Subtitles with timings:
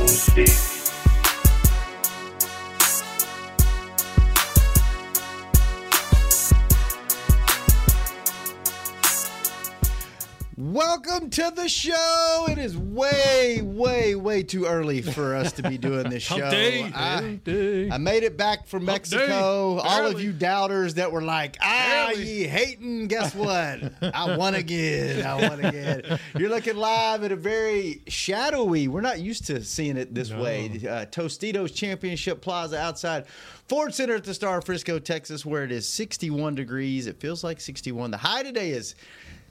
[0.00, 0.77] Osteen.
[10.82, 12.46] Welcome to the show.
[12.48, 16.36] It is way, way, way too early for us to be doing this show.
[16.52, 17.90] Day, I, day.
[17.90, 19.26] I made it back from Mexico.
[19.26, 19.82] day.
[19.82, 22.22] All of you doubters that were like, ah, Early.
[22.22, 23.92] ye hating, guess what?
[24.14, 25.26] I won again.
[25.26, 26.20] I won again.
[26.38, 30.40] You're looking live at a very shadowy, we're not used to seeing it this No.
[30.40, 30.66] way.
[30.88, 33.26] Uh, Tostitos Championship Plaza outside
[33.66, 37.08] Ford Center at the Star, Frisco, Texas, where it is 61 degrees.
[37.08, 38.12] It feels like 61.
[38.12, 38.94] The high today is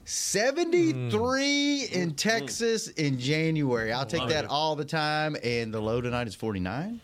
[0.08, 1.94] 73 hmm.
[1.94, 2.14] in hmm.
[2.14, 3.92] Texas in January.
[3.92, 4.50] I'll take Love that it.
[4.50, 5.36] all the time.
[5.44, 7.00] And the low tonight is 49.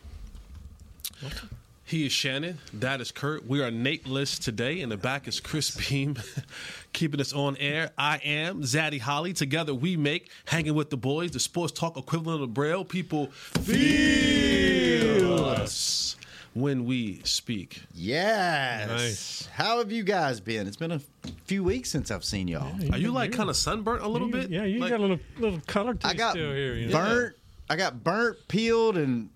[1.85, 2.59] He is Shannon.
[2.73, 3.47] That is Kurt.
[3.47, 4.81] We are Nate List today.
[4.81, 6.17] In the back is Chris Beam,
[6.95, 7.91] keeping us on air.
[7.99, 9.35] I am Zaddy Holley.
[9.35, 12.87] Together we make Hanging with the Boys, the sports talk equivalent of Braille.
[12.87, 16.17] People feel us
[16.55, 17.83] when we speak.
[17.93, 18.89] Yes.
[18.89, 19.47] Nice.
[19.53, 20.67] How have you guys been?
[20.67, 21.01] It's been a
[21.45, 22.73] few weeks since I've seen y'all.
[22.93, 24.51] Are you like kind of sunburnt a little You- bit?
[24.51, 26.75] Yeah, you Like- got a little little color to I you got still here.
[26.75, 26.93] You know?
[26.93, 27.37] burnt.
[27.71, 29.31] I got burnt, peeled, and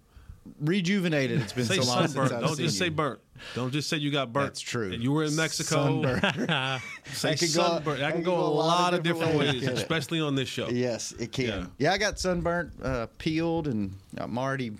[0.60, 1.40] rejuvenated.
[1.42, 2.28] It's been Say so long sunburnt.
[2.30, 2.90] since I've Don't seen just say you.
[2.90, 3.20] burnt.
[3.54, 4.46] Don't just say you got burnt.
[4.48, 4.92] That's true.
[4.92, 5.76] And you were in Mexico.
[6.02, 6.22] Sunburnt.
[7.12, 8.00] Say That could go- sunburnt.
[8.00, 9.78] That that can go, a lot of different ways, can't it?
[9.78, 10.68] especially on this show.
[10.68, 11.46] Yes, it can.
[11.46, 11.66] Yeah.
[11.78, 14.72] Yeah, I got sunburnt, uh, peeled, and I'm already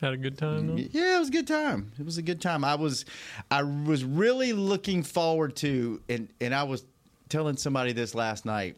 [0.00, 0.76] Had a good time though.
[0.76, 1.92] Yeah, it was a good time.
[1.98, 2.64] It was a good time.
[2.64, 3.04] I was,
[3.50, 6.84] I was really looking forward to, and and I was
[7.28, 8.76] telling somebody this last night.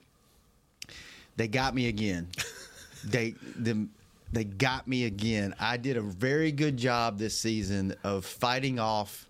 [1.37, 2.29] They got me again.
[3.05, 3.91] they them
[4.33, 5.55] they got me again.
[5.61, 9.27] I did a very good job this season of fighting off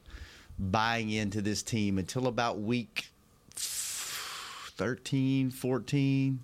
[0.58, 3.10] buying into this team until about week
[4.76, 6.40] 13, 14.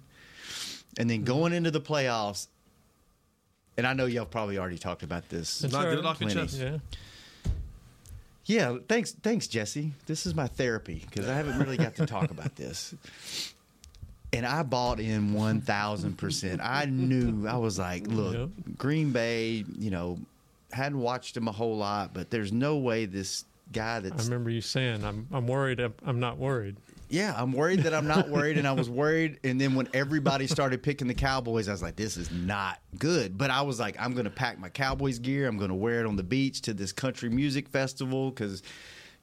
[0.99, 1.25] And then mm-hmm.
[1.25, 2.49] going into the playoffs,
[3.77, 5.61] and I know y'all probably already talked about this.
[5.61, 6.09] That's Not all get it right.
[6.11, 6.47] off your Plenty.
[6.49, 6.61] chest.
[6.61, 6.79] Yeah.
[8.45, 9.93] Yeah, thanks, thanks, Jesse.
[10.07, 12.93] This is my therapy because I haven't really got to talk about this.
[14.33, 16.61] And I bought in one thousand percent.
[16.63, 18.49] I knew I was like, look, Yep.
[18.79, 19.65] Green Bay.
[19.79, 20.19] You know,
[20.73, 24.23] hadn't watched him a whole lot, but there's no way this guy that's.
[24.23, 25.79] I remember you saying, "I'm I'm worried.
[25.81, 26.77] I'm, I'm not worried."
[27.13, 29.39] Yeah, I'm worried that I'm not worried, and I was worried.
[29.45, 33.37] And then when everybody started picking the Cowboys, I was like, this is not good.
[33.37, 35.47] But I was like, I'm going to pack my Cowboys gear.
[35.47, 38.63] I'm going to wear it on the beach to this country music festival because,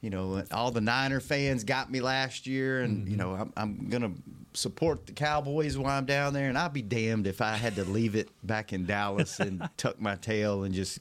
[0.02, 3.32] you know, all the Niner fans got me last year, and you mm-hmm.
[3.32, 4.12] know, I'm, I'm going to
[4.54, 6.48] support the Cowboys while I'm down there.
[6.48, 10.00] And I'd be damned if I had to leave it back in Dallas and tuck
[10.00, 11.00] my tail and just.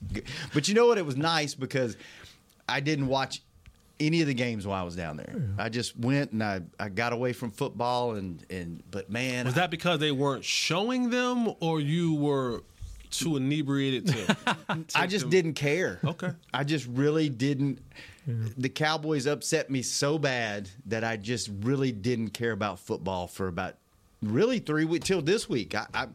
[0.54, 0.96] But you know what?
[0.96, 1.98] It was nice because
[2.66, 3.42] I didn't watch
[4.00, 5.34] any of the games while I was down there.
[5.58, 9.54] I just went and I, I got away from football and, and but man, Was
[9.54, 12.62] that because they weren't showing them, or you were
[13.10, 14.36] too inebriated to?
[14.94, 15.98] I just them- didn't care.
[16.04, 16.30] Okay.
[16.54, 17.80] I just really didn't.
[18.26, 23.48] The Cowboys upset me so bad that I just really didn't care about football for
[23.48, 23.76] about
[24.22, 25.74] really three weeks till this week.
[25.74, 26.06] I I,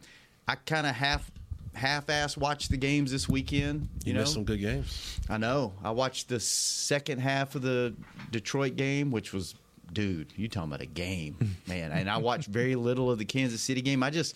[0.47, 1.31] I kind of half
[1.73, 3.89] half ass watch the games this weekend.
[4.03, 5.19] You, You know, missed some good games.
[5.29, 5.73] I know.
[5.83, 7.93] I watched the second half of the
[8.31, 9.55] Detroit game, which was,
[9.91, 11.91] dude, you talking about a game, man.
[11.91, 14.03] And I watched very little of the Kansas City game.
[14.03, 14.35] I just,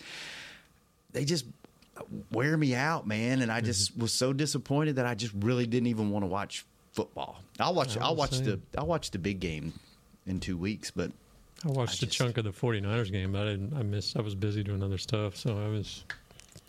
[1.12, 1.46] they just
[2.32, 3.42] wear me out, man.
[3.42, 4.02] And I just mm-hmm.
[4.02, 7.42] was so disappointed that I just really didn't even want to watch football.
[7.60, 7.96] I'll watch.
[7.96, 8.60] I I'll was watch the.
[8.76, 9.72] I'll watch the big game
[10.26, 11.10] in two weeks, but
[11.64, 13.74] I watched I a just- chunk of the 49ers game, but I didn't.
[13.74, 14.16] I missed.
[14.16, 16.04] I was busy doing other stuff, so I was.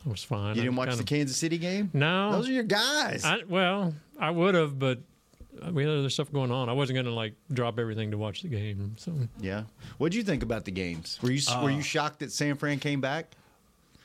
[0.06, 0.56] I was fine.
[0.56, 1.90] you didn't I watch the kinda- Kansas City game.
[1.94, 2.32] No.
[2.32, 3.24] those are your guys.
[3.26, 5.00] I, well, I would have, but
[5.72, 6.70] we had other stuff going on.
[6.70, 8.96] I wasn't going to like drop everything to watch the game.
[8.98, 9.64] So yeah.
[9.98, 11.20] What would you think about the games?
[11.22, 13.36] Were you were you shocked that San Fran came back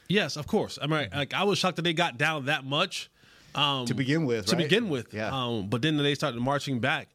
[0.09, 0.79] Yes, of course.
[0.81, 3.11] I mean, like I was shocked that they got down that much
[3.55, 4.47] um, to begin with?
[4.47, 4.63] to right?
[4.63, 5.13] begin with.
[5.13, 5.31] Yeah.
[5.33, 7.09] Um, but then they started marching back.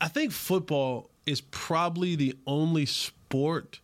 [0.00, 3.81] I think football is probably the only sport that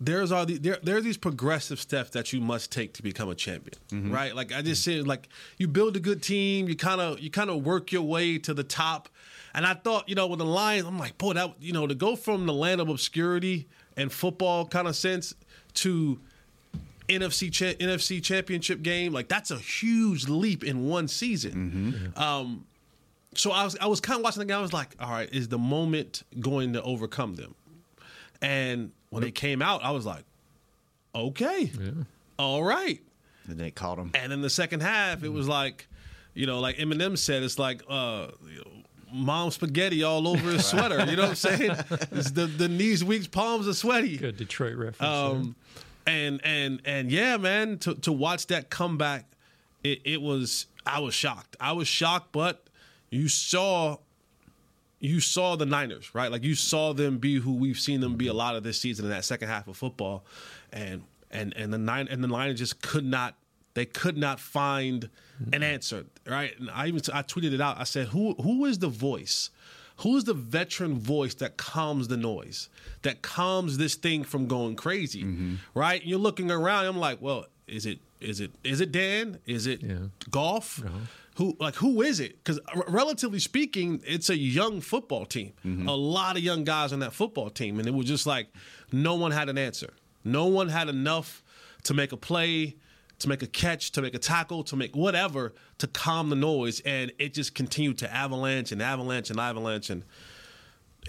[0.00, 3.34] there's all the, there there's these progressive steps that you must take to become a
[3.34, 4.12] champion, Mm-hmm.
[4.12, 4.34] right?
[4.34, 7.50] Like I just said, like you build a good team, you kind of you kind
[7.50, 9.08] of work your way to the top.
[9.54, 11.94] And I thought, you know, with the Lions, I'm like, boy, that you know, to
[11.94, 13.66] go from the land of obscurity
[13.96, 15.34] and football kind of sense
[15.74, 16.20] to
[17.08, 19.12] NFC cha- NFC championship game.
[19.12, 22.12] Like that's a huge leap in one season.
[22.16, 22.66] Um,
[23.34, 24.58] so I was I was kind of watching the game.
[24.58, 27.54] I was like, all right, is the moment going to overcome them?
[28.40, 30.24] And when they came out, I was like,
[31.14, 31.70] okay,
[32.38, 33.00] all right.
[33.48, 34.10] And they caught him.
[34.14, 35.88] And in the second half, it was like,
[36.34, 38.70] you know, like Eminem said, it's like uh, you know,
[39.12, 41.04] mom spaghetti all over his sweater.
[41.06, 41.70] You know what I'm saying?
[42.12, 44.18] It's the the knees, weak, palms are sweaty.
[44.18, 45.02] Good Detroit reference.
[45.02, 45.56] Um,
[46.06, 49.26] and and and yeah, man, to to watch that comeback,
[49.82, 51.56] it, it was I was shocked.
[51.60, 52.64] I was shocked, but
[53.10, 53.96] you saw
[55.00, 56.30] you saw the Niners, right?
[56.30, 59.04] Like you saw them be who we've seen them be a lot of this season
[59.04, 60.24] in that second half of football,
[60.72, 63.36] and and and the nine and the Niners just could not
[63.74, 65.08] they could not find
[65.52, 66.58] an answer, right?
[66.58, 67.78] And I even I tweeted it out.
[67.78, 69.50] I said, who who is the voice?
[69.98, 72.68] Who's the veteran voice that calms the noise,
[73.02, 75.54] that calms this thing from going crazy, mm-hmm.
[75.74, 76.04] right?
[76.04, 76.86] You're looking around.
[76.86, 79.38] I'm like, well, is it is it is it Dan?
[79.46, 79.96] Is it Yeah.
[80.30, 80.82] Goff?
[80.84, 80.98] Uh-huh.
[81.38, 82.42] Who like who is it?
[82.42, 85.52] Because uh, relatively speaking, it's a young football team.
[85.64, 85.86] Mm-hmm.
[85.86, 88.48] A lot of young guys on that football team, and it was just like
[88.90, 89.94] no one had an answer.
[90.24, 91.44] No one had enough
[91.84, 92.74] to make a play,
[93.20, 96.80] to make a catch, to make a tackle, to make whatever to calm the noise,
[96.80, 100.02] and it just continued to avalanche and avalanche and avalanche and.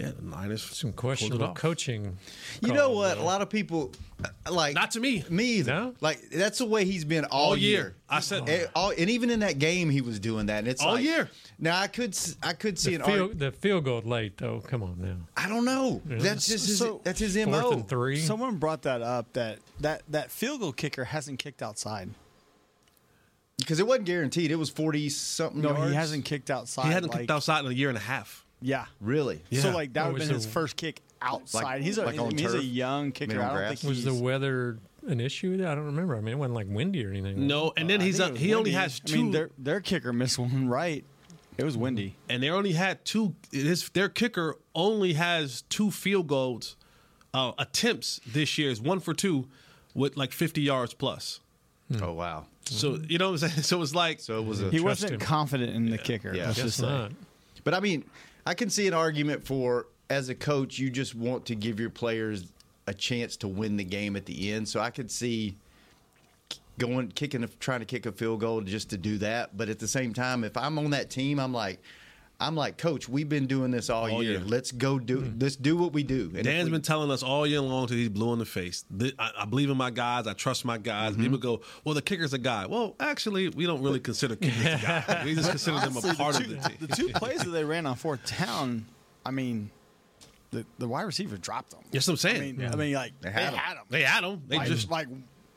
[0.00, 1.54] Yeah, the Niners Some pulled it questionable off.
[1.56, 2.16] coaching.
[2.62, 3.16] You know what?
[3.16, 3.22] though.
[3.22, 3.92] A lot of people
[4.24, 5.24] uh, like Not to me.
[5.28, 5.72] Me either.
[5.72, 5.94] No?
[6.00, 7.70] Like that's the way he's been all, All year.
[7.80, 7.94] year.
[8.08, 10.60] I said- and, all, and even in that game, he was doing that.
[10.60, 11.28] And it's All like- year.
[11.58, 14.38] Now I could s- I could see The an field, arg- the field goal late
[14.38, 14.60] though.
[14.60, 15.16] Come on now.
[15.36, 16.00] I don't know.
[16.06, 17.70] That's just his, So- that's his Fourth mo.
[17.72, 18.18] and three.
[18.18, 22.08] Someone brought that up that that that field goal kicker hasn't kicked outside.
[23.58, 24.50] Because it wasn't guaranteed.
[24.50, 25.60] It was forty something.
[25.60, 25.90] No, yards.
[25.90, 26.86] he hasn't kicked outside.
[26.86, 28.46] He hadn't like, kicked outside in a year and a half.
[28.62, 28.86] Yeah.
[29.00, 29.42] Really?
[29.50, 29.60] Yeah.
[29.62, 31.62] So like that would have was been his the- first kick outside.
[31.62, 33.42] Like- he's a like I mean, he's a young kicker.
[33.42, 35.54] I don't think Was he's, the weather an issue?
[35.66, 36.14] I don't remember.
[36.16, 37.46] I mean, it wasn't like windy or anything.
[37.46, 38.78] No, and then I he's think uh, it was he only windy.
[38.82, 39.14] has two.
[39.14, 41.04] I mean, their their kicker missed one right.
[41.58, 42.16] It was windy.
[42.28, 43.34] and they only had two.
[43.52, 46.76] His their kicker only has two field goals
[47.34, 48.70] uh, attempts this year.
[48.70, 49.46] Is one for two
[49.94, 51.40] with like fifty yards plus.
[52.00, 52.46] Oh wow.
[52.66, 53.62] So you know what I'm saying.
[53.64, 54.70] So it's like So it was a.
[54.70, 55.20] He wasn't him.
[55.20, 56.34] confident in the kicker.
[56.34, 56.46] Yeah.
[56.46, 56.86] let's Guess just say.
[56.86, 57.12] not.
[57.64, 58.04] But I mean,
[58.50, 61.88] I can see an argument for as a coach, you just want to give your
[61.88, 62.52] players
[62.88, 64.68] a chance to win the game at the end.
[64.68, 65.56] So I could see
[66.76, 69.56] going kicking, trying to kick a field goal just to do that.
[69.56, 71.80] But at the same time, if I'm on that team, I'm like.
[72.42, 73.06] I'm like, Coach.
[73.08, 74.32] We've been doing this all, All year.
[74.32, 74.40] year.
[74.40, 75.30] Let's go do.
[75.38, 76.28] Let's do what we do.
[76.30, 78.46] And if Dan's we- been telling us all year long till he's blue in the
[78.46, 78.84] face.
[79.18, 80.26] I, I believe in my guys.
[80.26, 81.12] I trust my guys.
[81.12, 81.22] Mm-hmm.
[81.22, 82.64] People go, well, the kicker's a guy.
[82.66, 85.22] Well, actually, we don't really consider kickers a guy.
[85.26, 86.76] We just consider them a part the of the team.
[86.80, 88.86] the two plays that they ran on fourth down,
[89.26, 89.70] I mean,
[90.50, 91.80] the, the wide receiver dropped them.
[91.92, 92.36] That's what I'm saying.
[92.42, 93.76] I mean, I mean, like they had had, 'em.
[93.76, 93.86] them.
[93.90, 94.42] They had him.
[94.48, 95.08] They like, just like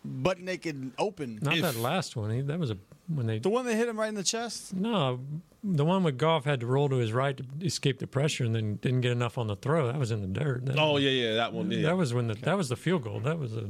[0.04, 1.40] butt naked open.
[1.42, 2.30] Not If- that last one.
[2.30, 2.78] He, that was a
[3.08, 3.40] when they.
[3.40, 4.74] The one that hit him right in the chest.
[4.74, 5.20] No,
[5.64, 8.56] the one with Goff had to roll to his right to escape the pressure, and
[8.56, 9.88] then didn't get enough on the throw.
[9.88, 10.66] That was in the dirt.
[10.66, 11.70] That, Oh yeah, yeah, that one.
[11.72, 11.84] Yeah.
[11.84, 13.20] that was when the that was the field goal.
[13.20, 13.70] That was a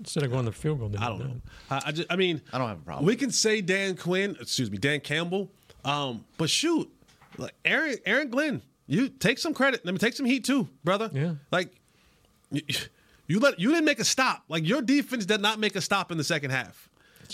[0.00, 0.90] instead of going the field goal.
[0.98, 1.40] I don't know.
[1.70, 3.06] I, I just, I mean, I don't have a problem.
[3.06, 5.48] We can say Dan Quinn, excuse me, Dan Campbell,
[5.84, 6.90] um, but shoot,
[7.38, 9.84] like Aaron, Aaron Glenn, you take some credit.
[9.84, 11.08] Let me take some heat too, brother.
[11.12, 11.34] Yeah.
[11.50, 11.70] like
[12.50, 12.62] you,
[13.26, 14.42] you let you didn't make a stop.
[14.48, 16.88] Like your defense did not make a stop in the second half.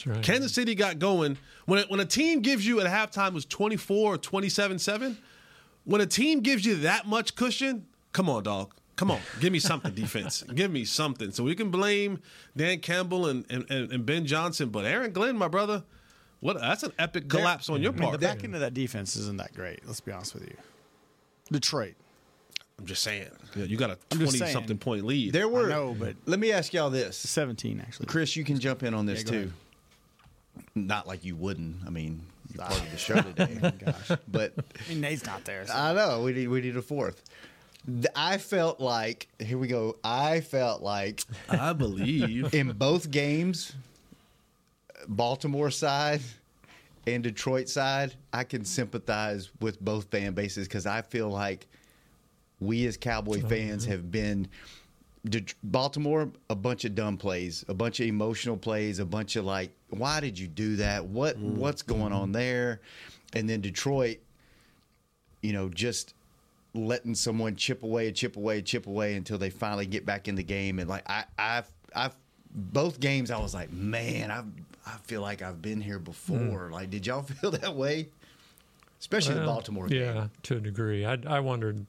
[0.04, 0.24] That's right.
[0.24, 4.14] Kansas City got going when it, when a team gives you at halftime was 24
[4.14, 5.16] or 27-7.
[5.84, 8.74] When a team gives you that much cushion, come on, dog.
[8.96, 10.42] Come on, give me something, defense.
[10.54, 11.30] Give me something.
[11.30, 12.20] So we can blame
[12.56, 15.84] Dan Campbell and, and, and Ben Johnson, but Aaron Glenn, my brother,
[16.40, 18.20] what that's an epic collapse on your I mean, part.
[18.20, 19.86] the back end of that defense isn't that great.
[19.86, 20.56] Let's be honest with you.
[21.50, 21.94] Detroit.
[22.78, 23.28] I'm just saying.
[23.56, 24.52] Yeah, You got a I'm 20 saying.
[24.52, 25.32] something point lead.
[25.32, 25.68] there were.
[25.68, 28.06] no, but- let me ask y'all this, 17, actually.
[28.06, 28.36] Chris.
[28.36, 29.36] You can jump in on this Yeah, go too.
[29.38, 29.52] ahead.
[30.74, 31.76] Not like you wouldn't.
[31.86, 32.22] I mean,
[32.52, 33.72] you're part of the show oh today.
[33.84, 35.66] Gosh, but I mean, Nate's not there.
[35.66, 37.22] so- I know we need we need a fourth.
[38.14, 39.96] I felt like here we go.
[40.04, 42.52] I felt like I believe.
[42.54, 43.74] in both games,
[45.08, 46.20] Baltimore side
[47.06, 51.66] and Detroit side, I can sympathize with both fan bases because I feel like
[52.60, 54.50] we as Cowboy oh, fans have been Det-
[55.62, 59.70] Baltimore a bunch of dumb plays, a bunch of emotional plays, a bunch of like,
[59.90, 61.04] why did you do that?
[61.04, 61.56] What mm-hmm.
[61.56, 62.80] what's going on there?
[63.34, 64.18] And then Detroit,
[65.42, 66.14] you know, just
[66.74, 70.42] letting someone chip away, chip away, chip away until they finally get back in the
[70.42, 70.78] game.
[70.78, 71.62] And like I, I,
[71.94, 72.10] I,
[72.50, 74.42] both games, I was like, man, I,
[74.86, 76.68] I feel like I've been here before.
[76.68, 76.72] Mm.
[76.72, 78.08] Like, did y'all feel that way?
[79.00, 80.16] Especially the Baltimore Yeah, game.
[80.16, 81.04] Yeah, to a degree.
[81.04, 81.86] I I wondered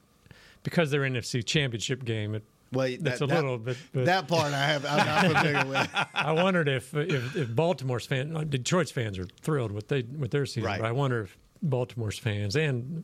[0.63, 2.35] because their NFC Championship game.
[2.35, 3.77] It, Well, That's that, a that- little bit.
[3.93, 4.85] But That part I have.
[4.85, 5.89] I'm not familiar with.
[6.13, 10.31] I wondered if, if if Baltimore's fans, uh, Detroit's fans are thrilled with they with
[10.31, 10.65] their season.
[10.65, 10.79] Right.
[10.79, 13.03] But I wonder if Baltimore's fans and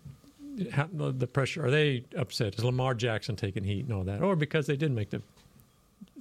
[0.72, 2.56] how, the the pressure are they upset?
[2.56, 5.22] Is Lamar Jackson taking heat and all that, or because they did make the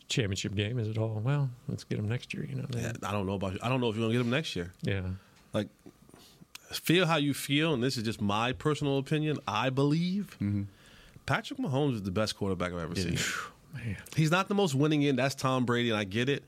[0.09, 0.79] championship game?
[0.79, 1.51] Is it all well?
[1.69, 2.45] Let's get them next year.
[2.49, 2.67] You know.
[2.69, 3.59] They, I don't know about.
[3.63, 4.73] I don't know if you're gonna get them next year.
[4.83, 5.03] yeah.
[5.53, 5.69] Like,
[6.73, 9.39] feel how you feel, and this is just my personal opinion.
[9.47, 10.37] I believe
[11.27, 13.19] Patrick Mahomes is the best quarterback I've ever seen.
[13.75, 13.97] Man.
[14.15, 15.17] He's not the most winning in.
[15.17, 16.45] That's Tom Brady, and I get it.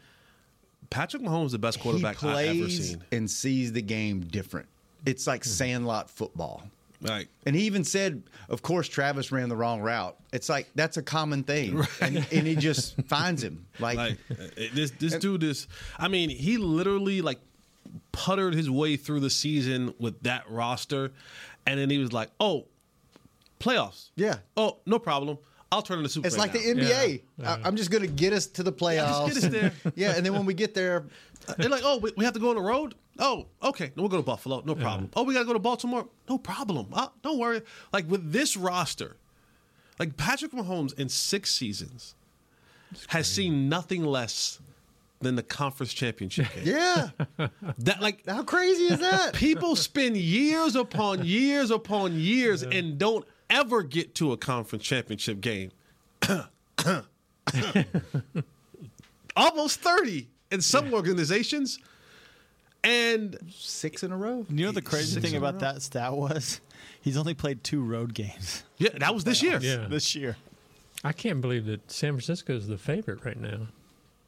[0.91, 3.03] Patrick Mahomes is the best quarterback I've ever seen.
[3.11, 4.69] and sees the game different.
[5.05, 6.63] It's like Sandlot football.
[7.03, 10.17] Like, And he even said, of course, Travis ran the wrong route.
[10.33, 13.67] It's like that's a common thing, and, and he just finds him.
[13.79, 14.35] Like, like uh,
[14.73, 15.69] this this dude is.
[15.99, 17.39] I mean, he literally like
[18.13, 21.13] puttered his way through the season with that roster,
[21.67, 22.67] and then he was like, "Oh,
[23.59, 24.11] playoffs.
[24.17, 24.39] Yeah.
[24.57, 25.39] Oh, no problem.
[25.73, 26.59] I'll turn into super." it's like the.
[26.59, 27.23] NBA.
[27.39, 27.55] Yeah.
[27.55, 29.33] I, I'm just going to get us to the playoffs.
[29.33, 29.93] just get us there.
[29.97, 31.07] yeah, and then when we get there,
[31.59, 32.95] They're like, oh, we, we have to go on the road.
[33.19, 33.87] Oh, okay.
[33.87, 34.63] Then we'll go to Buffalo.
[34.65, 35.11] No problem.
[35.15, 36.09] Oh, we got to go to Baltimore.
[36.29, 36.89] No problem.
[36.93, 37.63] Uh, don't worry.
[37.93, 39.17] Like with this roster,
[39.99, 42.15] like Patrick Mahomes in six seasons
[43.09, 44.61] has seen nothing less
[45.21, 46.65] than the conference championship game.
[46.67, 47.09] yeah,
[47.79, 49.33] That like how crazy is that?
[49.35, 55.41] people spend years upon years upon years and don't ever get to a conference championship
[55.41, 55.71] game.
[59.37, 61.79] Almost 30 in some organizations.
[62.85, 64.47] And Six in a row.
[64.49, 66.61] You know the crazy Six thing about that stat was
[67.01, 69.59] he's only played two road games yeah, that was this year.
[69.61, 69.87] Yeah.
[69.89, 70.37] this year.
[71.03, 73.69] I can't believe that San Francisco is the favorite right now.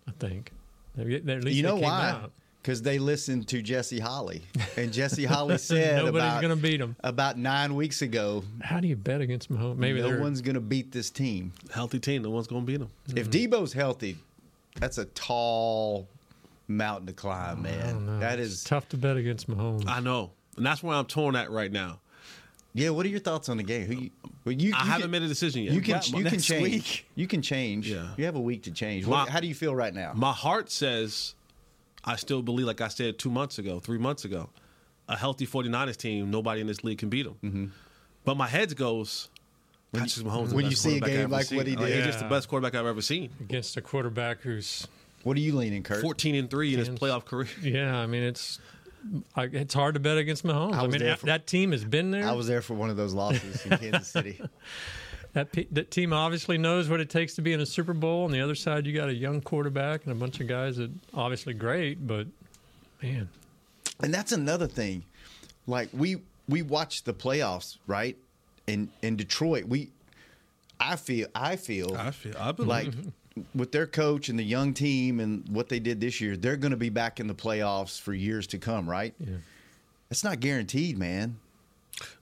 [0.06, 0.52] I think.
[0.96, 2.10] They're, they're, at least You they know came why?
[2.10, 2.32] out.
[2.68, 4.42] Because they listened to Jesse Holley,
[4.76, 6.96] and Jesse Holley said Nobody's about, gonna beat 'em.
[7.02, 8.44] about nine weeks ago.
[8.60, 9.78] How do you bet against Mahomes?
[9.78, 11.54] Maybe no they're one's going to beat this team.
[11.70, 12.90] Healthy team, no one's going to beat them.
[13.16, 13.54] If mm-hmm.
[13.54, 14.18] Deebo's healthy,
[14.74, 16.08] that's a tall
[16.66, 18.20] mountain to climb, man.
[18.20, 19.88] That is It's tough to bet against Mahomes.
[19.88, 20.32] I know.
[20.58, 22.00] And that's where I'm torn at right now.
[22.74, 23.86] Yeah, what are your thoughts on the game?
[23.86, 24.10] Who you,
[24.44, 25.72] well, you, I you haven't can, made a decision yet.
[25.72, 26.62] You can Well, you can change.
[26.62, 27.06] week.
[27.14, 27.90] You can change.
[27.90, 28.08] Yeah.
[28.18, 29.06] You have a week to change.
[29.06, 30.12] My- What, how do you feel right now?
[30.14, 31.34] My heart says
[32.08, 34.48] I still believe, like I said two months ago, three months ago,
[35.08, 37.36] a healthy 49ers team, nobody in this league can beat them.
[37.44, 37.66] Mm-hmm.
[38.24, 39.28] But my head goes,
[39.92, 40.44] Patrick Mahomes.
[40.44, 41.56] is the when you see a quarterback I've game ever like seen.
[41.58, 41.96] what he Like, did.
[41.96, 43.30] he's just the best quarterback I've ever seen.
[43.40, 44.86] against a quarterback who's
[45.22, 46.00] what are you leaning, Kurt?
[46.02, 47.48] 14 and 3 in his playoff career.
[47.62, 47.96] yeah.
[47.96, 48.58] I mean, it's
[49.34, 50.74] I, it's hard to bet against Mahomes.
[50.74, 52.26] I I, mean, there for- that team has been there.
[52.26, 54.40] I was there for one of those losses in Kansas City.
[55.38, 58.24] that pe- that team obviously knows what it takes to be in a Super Bowl.
[58.24, 60.90] On the other side, you got a young quarterback and a bunch of guys that
[61.14, 62.26] obviously great, but
[63.00, 63.28] man,
[64.02, 65.04] And that's another thing.
[65.68, 66.16] Like we
[66.48, 68.16] we watched the playoffs, right?
[68.66, 69.90] In in Detroit, we
[70.80, 72.68] I feel I feel I feel, I believe.
[72.68, 72.92] like
[73.54, 76.72] with their coach and the young team and what they did this year, they're going
[76.72, 79.14] to be back in the playoffs for years to come, right?
[79.20, 79.36] Yeah.
[80.08, 81.36] That's not guaranteed, man.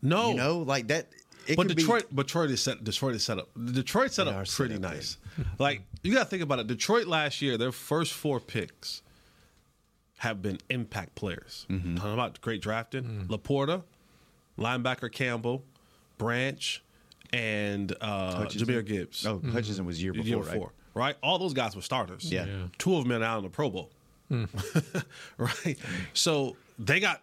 [0.03, 0.29] no.
[0.31, 1.07] You know, like that.
[1.47, 2.83] It but Detroit, Detroit is set.
[2.83, 3.49] Detroit is set up.
[3.73, 5.19] Detroit set up are set pretty up nice.
[5.59, 6.67] like you got to think about it.
[6.67, 9.03] Detroit last year, their first four picks
[10.19, 11.67] have been impact players.
[11.69, 11.97] Mm-hmm.
[11.97, 13.83] Talking about great drafting, LaPorta,
[14.59, 15.65] linebacker Campbell,
[16.19, 16.83] Branch,
[17.33, 18.69] and uh, Hutchinson.
[18.69, 19.23] Jahmyr Gibbs.
[19.23, 19.29] be.
[19.29, 20.53] Oh, Hutchinson was year before, year right?
[20.53, 21.17] before, right?
[21.23, 22.31] All those guys were starters.
[22.31, 22.47] Yeah.
[22.47, 22.67] Yeah.
[22.79, 23.91] Two of them are out in the Pro Bowl.
[25.39, 25.79] right?
[26.13, 27.23] So they got,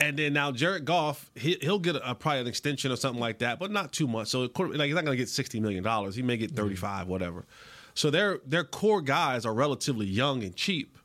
[0.00, 3.38] and then now Jared Goff, he, he'll get a, probably an extension or something like
[3.38, 4.28] that, but not too much.
[4.28, 6.14] So like he's not going to get sixty million dollars.
[6.14, 7.44] He may get thirty five, whatever.
[7.94, 10.98] So their their core guys are relatively young and cheap.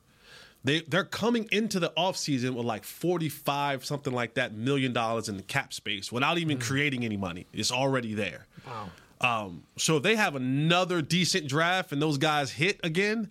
[0.64, 5.36] They they're coming into the offseason with like 45 something like that million dollars in
[5.36, 7.46] the cap space without even creating any money.
[7.52, 8.46] It's already there.
[8.66, 8.90] wow.
[9.20, 13.30] Um, so if they have another decent draft and those guys hit again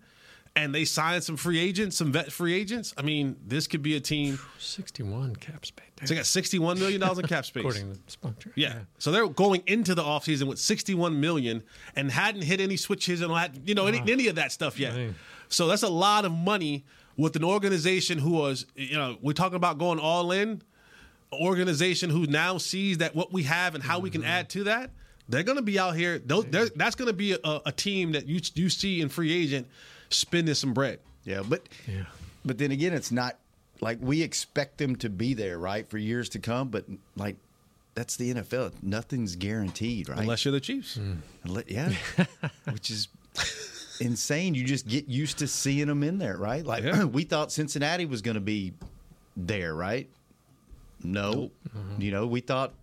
[0.56, 3.96] and they sign some free agents, some vet free agents, I mean, this could be
[3.96, 4.40] a team.
[4.60, 5.86] Sixty-one cap space.
[6.04, 7.62] So they got $61 million in cap space.
[7.62, 8.52] according to the sponsor.
[8.56, 8.80] Yeah.
[8.98, 11.62] So they're going into the offseason with 61 million
[11.96, 14.96] and hadn't hit any switches and had, you know, any, any of that stuff yet.
[14.96, 15.16] Dang.
[15.50, 16.86] So that's a lot of money
[17.18, 20.64] with an organization who was, you know, we're talking about going all in.
[21.34, 24.32] Organization who now sees that what we have and how we can mm-hmm.
[24.32, 24.90] add to that.
[25.30, 26.20] They're going to be out here.
[26.20, 29.68] Those, that's going to be a, a team that you you see in free agent
[30.12, 31.00] spending some bread.
[31.24, 32.04] Yeah, but Yeah.
[32.46, 33.38] but then again, it's not
[33.80, 36.70] like we expect them to be there, right, for years to come.
[36.70, 37.36] But like
[37.96, 38.72] that's the NFL.
[38.82, 40.20] Nothing's guaranteed, right?
[40.20, 40.98] Unless you're the Chiefs.
[40.98, 41.18] Mm.
[41.46, 41.94] Unle- yeah,
[42.72, 43.08] which is
[44.00, 44.56] insane.
[44.56, 46.66] You just get used to seeing them in there, right?
[46.66, 47.04] Like Yeah.
[47.06, 48.74] we thought Cincinnati was going to be
[49.38, 50.10] there, right?
[51.04, 51.50] No,
[51.98, 52.74] you know we thought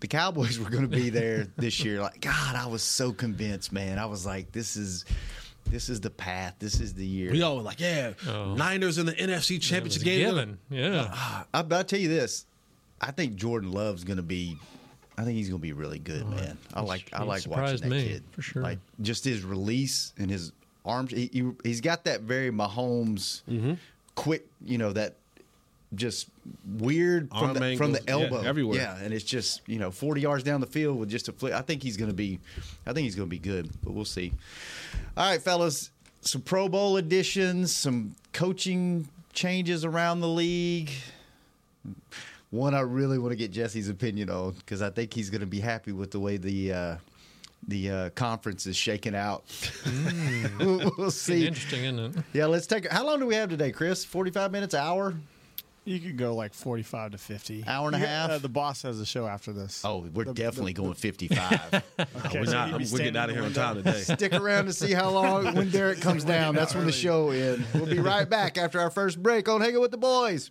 [0.00, 3.72] the Cowboys were going to be there this year, like God, I was so convinced,
[3.72, 3.98] man.
[3.98, 5.04] I was like, this is
[5.70, 6.56] this is the path.
[6.58, 7.30] This is the year.
[7.32, 8.54] We all were like, yeah, Oh.
[8.54, 10.58] Niners in the NFC Championship a game.
[10.68, 11.12] Yeah.
[11.54, 12.46] I, but I'll tell you this.
[13.00, 14.56] I think Jordan Love's going to be.
[15.16, 16.56] I think he's going to be really good, man.
[16.74, 17.10] I like.
[17.12, 18.62] I like watching that me, kid for sure.
[18.62, 20.52] Like just his release and his
[20.84, 21.10] arms.
[21.12, 23.74] He, he he's got that very Mahomes Mm-hmm.
[24.14, 24.46] quick.
[24.64, 25.16] You know that
[25.94, 26.28] just
[26.78, 28.78] weird from the, from the angles, yeah, elbow everywhere.
[28.78, 31.54] Yeah, and it's just you know forty yards down the field with just a flip.
[31.54, 32.38] I think he's going to be.
[32.86, 34.32] I think he's going to be good, but we'll see.
[35.16, 35.90] All right, fellas.
[36.22, 40.90] Some Pro Bowl additions, some coaching changes around the league.
[42.50, 45.46] One I really want to get Jesse's opinion on because I think he's going to
[45.46, 46.96] be happy with the way the uh,
[47.66, 49.44] the uh, conference is shaking out.
[50.58, 51.46] we'll, we'll see.
[51.46, 52.24] interesting, isn't it?
[52.32, 52.90] Yeah, let's take.
[52.90, 54.04] How long do we have today, Chris?
[54.04, 55.14] Forty-five minutes, hour?
[55.84, 57.64] You could go like 45 to 50.
[57.66, 58.30] Hour and a half?
[58.30, 59.82] Uh, the boss has a show after this.
[59.84, 61.82] Oh, we're The- definitely the- going fifty-five.
[62.24, 62.66] Okay, We're so not.
[62.68, 64.00] you'd I'm, be we're getting out of here in in time today.
[64.02, 66.54] Stick around to see how long when Derek comes down.
[66.54, 67.66] That's when the show ends.
[67.74, 70.50] We'll be right back after our first break on Hanging with the Boys.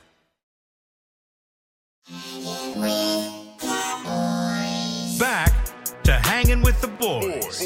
[5.19, 5.53] Back
[6.03, 7.61] to hanging with the boys.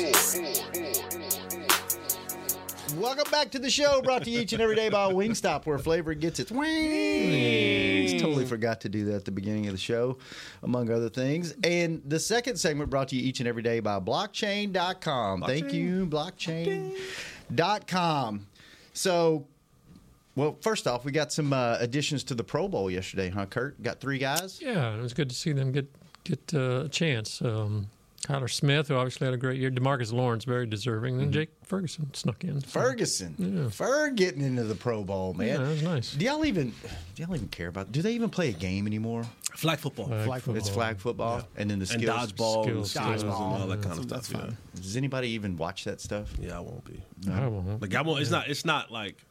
[2.98, 5.78] Welcome back to the show, brought to you each and every day by Wingstop, where
[5.78, 8.22] flavor gets its wings.
[8.22, 10.18] Totally forgot to do that at the beginning of the show,
[10.64, 11.54] among other things.
[11.64, 15.42] And the second segment brought to you each and every day by blockchain.com.
[15.42, 18.48] Thank you, blockchain.com.
[18.94, 19.48] So,
[20.36, 23.82] well, first off, we got some uh, additions to the Pro Bowl yesterday, huh, Kurt?
[23.82, 24.60] Got three guys?
[24.62, 25.88] Yeah, it was good to see them get
[26.24, 27.42] get uh, a chance.
[27.42, 27.88] Um,
[28.22, 29.70] Tyler Smith, who obviously had a great year.
[29.70, 31.20] DeMarcus Lawrence, very deserving.
[31.20, 32.60] Then Jake Ferguson snuck in.
[32.60, 33.36] So, Ferguson.
[33.38, 33.46] Yeah.
[33.70, 35.48] Ferg getting into the Pro Bowl, man.
[35.48, 36.14] Yeah, that was nice.
[36.16, 36.74] Do y'all even
[37.16, 37.92] do y'all even care about?
[37.92, 39.26] Do they even play a game anymore?
[39.56, 40.08] Flag football.
[40.08, 40.74] Flag It's football.
[40.74, 42.34] flag football, and then the and skills.
[42.34, 43.40] dodgeball, and skills, skills, and dodgeball.
[43.62, 44.32] all that kind of stuff.
[44.34, 44.50] Yeah.
[44.82, 46.34] Does anybody even watch that stuff?
[46.42, 47.02] yeah, I won't be.
[47.32, 47.80] I won't.
[47.82, 48.22] Like I won't.
[48.22, 48.48] It's not.
[48.50, 49.24] It's not like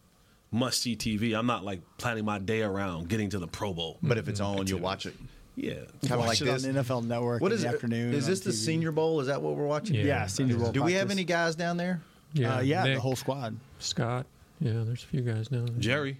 [0.54, 1.36] must see TV.
[1.38, 3.98] I'm not like planning my day around getting to the Pro Bowl.
[4.02, 5.14] But if it's on, you'll watch it.
[5.56, 5.74] Yeah,
[6.08, 6.64] Kind of like it this.
[6.66, 7.74] on NFL Network What in the it?
[7.74, 8.12] afternoon.
[8.14, 8.54] Is this the TV.
[8.54, 9.20] Senior Bowl?
[9.20, 9.94] Is that what we're watching?
[9.94, 10.04] Yeah.
[10.04, 10.72] Yeah, Senior Bowl.
[10.72, 12.00] Do we have any guys down there?
[12.32, 13.56] Yeah, Uh, yeah, Nick, the whole squad.
[13.78, 14.26] Scott.
[14.60, 15.76] Yeah, there's a few guys down there.
[15.78, 16.18] Jerry.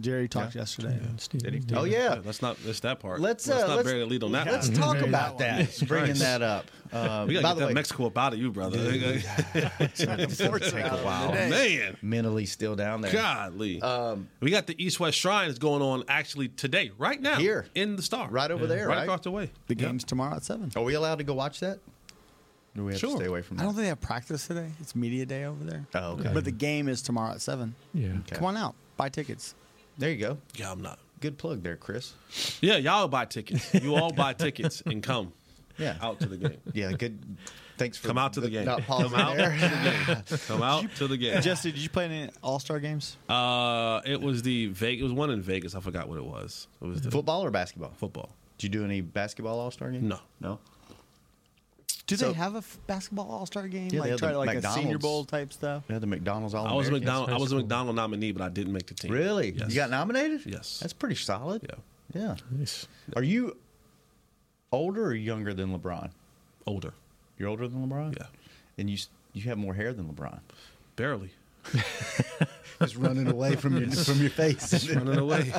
[0.00, 0.98] Jerry talked yesterday.
[1.00, 1.62] And Steve- Did he?
[1.74, 1.98] Oh yeah.
[2.14, 2.56] Yeah, let's not.
[2.64, 3.20] That's that part.
[3.20, 4.46] Let's let's uh, not let's, bury the lead on that.
[4.46, 4.76] let's one.
[4.78, 5.88] talk about that that.
[5.88, 6.66] Bringing that up.
[6.92, 8.78] Um, We gotta the get that way, Mexico up out of you, brother.
[8.80, 11.30] it's gonna take a while.
[11.30, 13.12] Oh, man, Mentally still down there.
[13.12, 13.82] godly.
[13.82, 17.66] Um, we got the East West Shrine Shrines going on actually today, right now, Here.
[17.74, 19.02] in the Star, Right over there, right, right?
[19.02, 19.50] across the way.
[19.66, 20.72] The game's tomorrow at seven.
[20.74, 21.78] Are we allowed to go watch that?
[22.74, 23.10] Do we have Sure.
[23.10, 23.62] to stay away from that?
[23.62, 24.70] I don't think they have practice today.
[24.80, 25.86] It's media day over there.
[25.94, 26.30] Oh, okay.
[26.32, 27.74] But the game is tomorrow at seven.
[27.92, 28.08] Yeah.
[28.20, 28.36] Okay.
[28.36, 28.74] Come on out.
[28.96, 29.54] Buy tickets.
[29.98, 30.38] There you go.
[30.54, 30.98] Yeah, I'm not.
[31.20, 32.14] Good plug there, Chris.
[32.60, 33.74] Yeah, y'all buy tickets.
[33.74, 35.32] You all buy tickets and come.
[35.76, 35.96] Yeah.
[36.00, 36.58] out to the game.
[36.72, 37.18] Yeah, good.
[37.76, 38.64] Thanks for Come out to the game.
[38.64, 39.50] Not Come out there.
[39.50, 40.38] to the game.
[40.48, 41.40] Come out to the game.
[41.40, 43.16] Jesse, did you play any All Star games?
[43.28, 45.00] Uh, it was the Vegas.
[45.00, 45.74] It was one in Vegas.
[45.76, 46.66] I forgot what it was.
[46.82, 47.92] It was the Football or basketball?
[47.96, 48.30] football.
[48.58, 50.08] Did you do any basketball All Star game?
[50.08, 50.18] No.
[50.40, 50.58] no.
[52.08, 53.84] Do So- they have a f- basketball All Star game?
[53.84, 55.84] Yeah, they like have try the to like a Senior Bowl type stuff.
[55.88, 57.28] Yeah, the McDonald's All I was a McDonald.
[57.30, 57.58] I was a cool.
[57.60, 59.12] McDonald nominee, but I didn't make the team.
[59.12, 59.50] Really?
[59.52, 59.68] Yes.
[59.68, 60.44] You got nominated?
[60.46, 60.80] Yes.
[60.80, 61.62] That's pretty solid.
[61.68, 62.20] Yeah.
[62.20, 62.36] Yeah.
[62.50, 62.88] Nice.
[63.14, 63.56] Are you
[64.72, 66.10] older or younger than LeBron?
[66.66, 66.92] older.
[67.38, 68.16] You're older than LeBron.
[68.18, 68.26] Yeah.
[68.78, 68.98] And you
[69.34, 70.40] you have more hair than LeBron.
[70.96, 71.30] Barely.
[72.80, 75.52] It's running away from your from your face, Running away.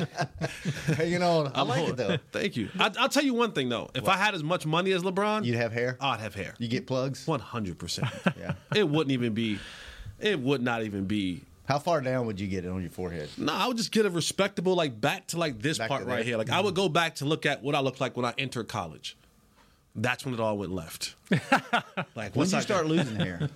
[0.86, 1.48] hanging on.
[1.48, 2.16] I I'm like hol- it though.
[2.32, 2.68] Thank you.
[2.78, 3.90] I, I'll tell you one thing though.
[3.94, 5.96] If I had as much money as LeBron, You'd have hair.
[6.00, 6.54] I'd have hair.
[6.58, 7.26] You get plugs.
[7.26, 8.08] One hundred percent.
[8.38, 8.54] Yeah.
[8.74, 9.58] It wouldn't even be.
[10.18, 11.42] It would not even be.
[11.66, 13.28] How far down would you get it on your forehead?
[13.36, 16.06] No, I would just get a respectable like back to like this Back part to
[16.08, 16.24] right there?
[16.24, 16.36] here.
[16.36, 18.66] Like I would go back to look at what I looked like when I entered
[18.68, 19.16] college.
[19.94, 21.14] That's when it all went left.
[21.30, 21.42] like
[22.14, 23.48] When once did you I start losing hair?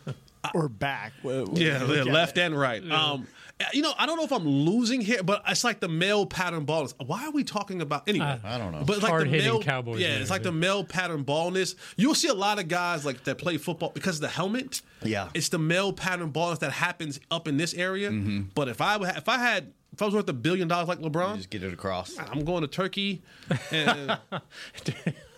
[0.54, 1.12] or back.
[1.22, 2.88] Wh- wh- Yeah, yeah, left and right.
[2.90, 3.26] Um,
[3.72, 6.64] you know, I don't know if I'm losing here, but it's like the male pattern
[6.64, 6.94] baldness.
[7.04, 8.40] Why are we talking about anyway?
[8.42, 8.82] I don't know.
[8.84, 10.50] But it's like the male, Cowboys yeah, there, it's like yeah.
[10.50, 11.76] the male pattern baldness.
[11.96, 14.82] You'll see a lot of guys like that play football because of the helmet.
[15.02, 15.28] Yeah.
[15.34, 18.10] it's the male pattern baldness that happens up in this area.
[18.10, 18.42] Mm-hmm.
[18.54, 21.36] But if I if I had if I was worth a billion dollars like LeBron,
[21.36, 22.18] Just get it across.
[22.18, 23.22] I'm going to Turkey
[23.70, 24.18] and.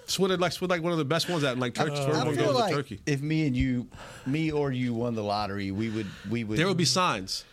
[0.09, 1.97] Swindon like Swindon like one of the best ones at like Turkey.
[1.97, 3.01] I everyone feel goes like to Turkey.
[3.07, 3.89] if me and you,
[4.25, 6.61] me or you won the lottery, we would we would.
[6.61, 7.45] There would be signs.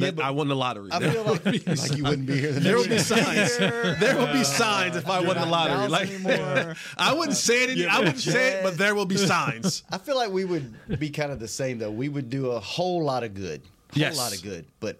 [0.00, 0.90] Yeah, but I won the lottery.
[0.92, 2.52] I There feel would like, be like you wouldn't be here.
[2.52, 3.58] The There next will be signs.
[3.58, 5.76] There will be signs if I won the not lottery.
[5.76, 6.74] Dallas Like anymore.
[6.98, 7.88] I wouldn't say it.
[7.88, 9.82] I wouldn't say it, but there will be signs.
[9.90, 11.90] I feel like we would be kind of the same though.
[11.90, 13.60] We would do a whole lot of good,
[13.92, 14.16] whole Yes.
[14.16, 14.98] lot of good, but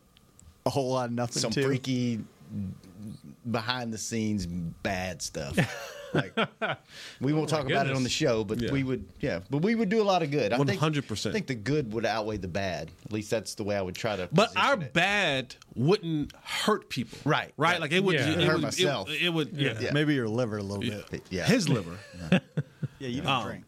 [0.66, 1.40] a whole lot of nothing.
[1.40, 1.62] some too.
[1.64, 2.20] freaky
[3.50, 5.56] behind the scenes bad stuff.
[6.12, 6.35] Like
[7.20, 8.73] we won't talk about it on the show, but Yeah.
[8.73, 10.53] we would, yeah, but we would do a lot of good.
[10.53, 11.29] I think- 100%.
[11.31, 12.90] I think the good would outweigh the bad.
[13.07, 14.29] At least that's the way I would try to.
[14.33, 14.92] But our it.
[14.92, 17.18] bad wouldn't hurt people.
[17.25, 17.73] Right, Right.
[17.73, 17.81] right.
[17.81, 18.14] Like it would.
[18.14, 18.31] Yeah.
[18.31, 19.09] It, Hurt would myself.
[19.11, 19.53] It, it would.
[19.55, 19.75] Yeah.
[19.81, 19.92] Yeah.
[19.92, 21.23] Maybe your liver a little bit.
[21.31, 21.96] yeah, His liver.
[22.99, 23.64] Yeah, you don't Um, drink.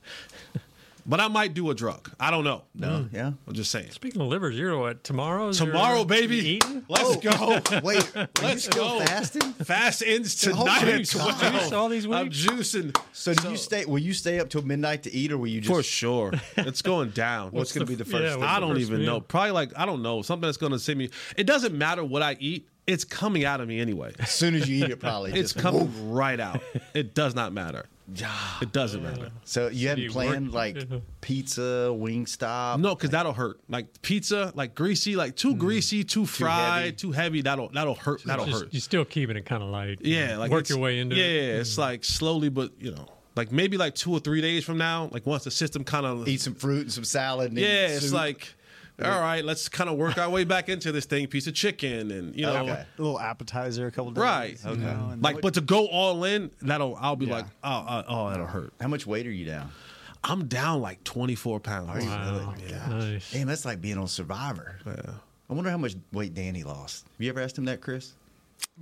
[1.04, 2.10] But I might do a drug.
[2.20, 2.62] I don't know.
[2.74, 3.32] no, mm, yeah.
[3.46, 3.90] I'm just saying.
[3.90, 5.52] Speaking of livers, you're what tomorrow?
[5.52, 6.36] Tomorrow, baby.
[6.36, 6.84] Eating?
[6.88, 7.30] Let's oh, go.
[7.34, 8.12] Oh, wait,
[8.42, 9.00] Let's go.
[9.00, 9.52] fasting?
[9.54, 11.10] Fast ends Oh, tonight at juice.
[11.10, 11.40] 12.
[11.40, 12.16] Juice all these weeks.
[12.16, 12.46] I'm weeks?
[12.46, 12.96] juicing.
[13.12, 13.84] So do you stay?
[13.84, 15.74] Will you stay up till midnight to eat, or will you just?
[15.74, 16.32] For sure.
[16.56, 17.50] It's going down.
[17.50, 18.22] What's going to be the first?
[18.22, 18.42] yeah, thing?
[18.44, 19.06] I don't even meal?
[19.06, 19.20] know.
[19.20, 21.10] Probably like I don't know something that's going to send me.
[21.36, 22.68] It doesn't matter what I eat.
[22.86, 24.12] It's coming out of me anyway.
[24.18, 26.60] As soon as you eat it, probably It's just coming right out.
[26.94, 27.86] It does not matter.
[28.60, 29.30] It doesn't matter.
[29.44, 30.88] So you hadn't you planned work- like
[31.20, 32.80] pizza, wing stop.
[32.80, 33.60] No, because that'll hurt.
[33.68, 35.58] Like pizza, like greasy, like too mm.
[35.58, 36.96] greasy, too fried, heavy.
[36.96, 37.42] too heavy.
[37.42, 38.22] That'll that'll hurt.
[38.24, 38.72] That'll Just- hurt.
[38.72, 40.00] You're still keeping it kind of light.
[40.02, 41.46] Yeah, like work it's- your way into yeah, it.
[41.54, 41.78] Yeah, it's mm.
[41.78, 45.26] like slowly, but you know, like maybe like two or three days from now, like
[45.26, 47.50] once the system kind of Eat some fruit and some salad.
[47.50, 48.14] And yeah, it's soup.
[48.14, 48.54] like
[49.02, 51.26] all right, let's kind of work our way back into this thing.
[51.26, 52.70] Piece of chicken, and you know, Okay.
[52.98, 54.22] A little appetizer, a couple days.
[54.22, 54.59] right?
[54.64, 57.33] you know, Like, but to go all in, that'll I'll be Yeah.
[57.37, 58.72] like, oh, uh, oh, that'll hurt.
[58.81, 59.70] How much weight are you down?
[60.24, 62.05] I'm down like 24 pounds.
[62.05, 62.55] Wow,
[62.88, 63.33] nice.
[63.33, 64.78] Damn, that's like being on Survivor.
[65.50, 67.05] I wonder how much weight Danny lost.
[67.12, 68.12] Have you ever asked him that, Chris?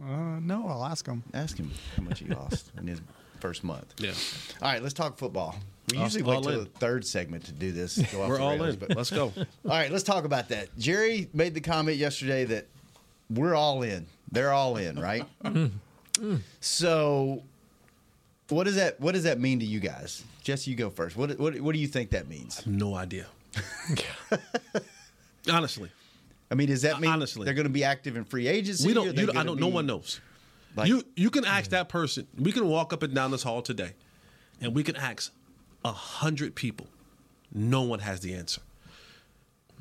[0.02, 1.22] uh, no, I'll ask him.
[1.32, 3.00] Ask him how much he lost in his
[3.40, 3.94] first month.
[3.98, 4.12] Yeah,
[4.62, 5.56] All right, let's talk football.
[5.90, 6.58] We All- usually wait till in.
[6.60, 7.96] the third segment to do this.
[8.12, 8.80] Go off we're the all rails, in.
[8.80, 9.32] But Let's go.
[9.36, 10.68] All right, let's talk about that.
[10.78, 12.66] Jerry made the comment yesterday that
[13.28, 14.06] we're all in.
[14.30, 15.24] They're all in, right?
[15.44, 15.66] Mm-hmm.
[16.34, 16.40] Mm.
[16.60, 17.42] so,
[18.50, 20.22] what does that what does that mean to you guys?
[20.42, 21.16] Jesse, you go first.
[21.16, 22.64] What what what do you think that means?
[22.66, 23.26] No idea.
[25.50, 25.90] Honestly,
[26.50, 27.44] I mean, does that uh, mean Honestly.
[27.44, 28.86] they're going to be active in free agency?
[28.86, 29.06] we don't.
[29.16, 29.58] You don't I don't.
[29.58, 30.20] No be- one knows.
[30.76, 32.26] Like- you you can ask that person.
[32.38, 33.92] We can walk up and down this hall today,
[34.60, 35.32] and we can ask
[35.84, 36.86] a hundred people.
[37.52, 38.60] No one has the answer.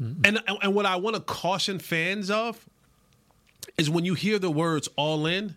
[0.01, 0.21] Mm-hmm.
[0.25, 2.65] And and what I want to caution fans of
[3.77, 5.55] is when you hear the words "all in,"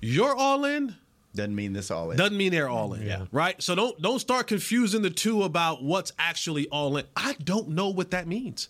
[0.00, 0.96] you're all in
[1.34, 2.16] Doesn't mean this all in.
[2.16, 3.06] doesn't mean they're all in.
[3.06, 3.26] Yeah.
[3.30, 3.62] Right.
[3.62, 7.04] So don't don't start confusing the two about what's actually all in.
[7.14, 8.68] I don't know what that means.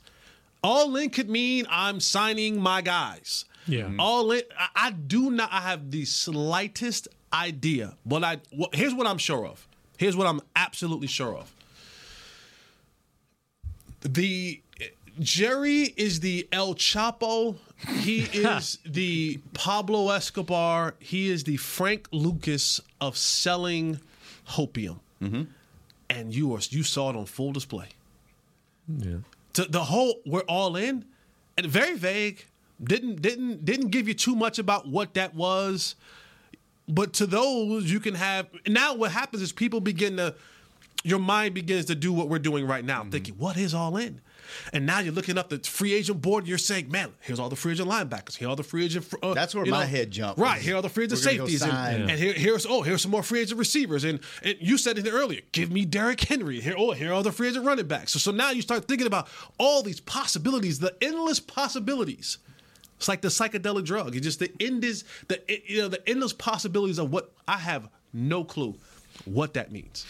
[0.65, 3.45] All in could mean I'm signing my guys.
[3.69, 3.83] Yeah.
[3.83, 4.01] Mm-hmm.
[4.01, 4.43] All in.
[4.59, 5.51] I, I do not.
[5.53, 7.95] I have the slightest idea.
[8.05, 8.39] But I.
[8.53, 9.67] Well, here's what I'm sure of.
[9.99, 11.53] Here's what I'm absolutely sure of.
[14.01, 14.61] The
[15.21, 17.57] Jerry is the El Chapo.
[18.01, 20.95] He is the Pablo Escobar.
[20.99, 24.01] He is the Frank Lucas of selling
[24.51, 25.01] hopium.
[25.23, 25.43] Mm-hmm.
[26.11, 27.89] And you are you saw it on full display.
[28.89, 29.19] Yeah.
[29.55, 31.05] To the whole we're all in
[31.57, 32.45] and very vague
[32.83, 35.97] didn't didn't didn't give you too much about what that was
[36.89, 40.35] but to those you can have now what happens is people begin to
[41.05, 44.21] your mind begins to do what we're doing right now, thinking, what is all in?
[44.73, 46.45] And now you're looking up the free agent board.
[46.45, 48.37] And you're saying, "Man, here's all the free agent linebackers.
[48.37, 50.41] Here are all the free agent." Uh, That's where my know, head jumped.
[50.41, 52.65] Right here are the free agent We're gonna go safeties, and, sign- and here, here's
[52.65, 54.05] oh, here's some more free agent receivers.
[54.05, 55.43] And, and you said it earlier.
[55.53, 56.61] Give me Derrick Henry.
[56.61, 58.13] Here, oh, here are the free agent running backs.
[58.13, 62.39] So so now you start thinking about all these possibilities, the endless possibilities.
[62.99, 64.15] It's like the psychedelic drug.
[64.15, 67.89] It's just the end is the you know the endless possibilities of what I have
[68.13, 68.75] no clue
[69.25, 70.05] what that means.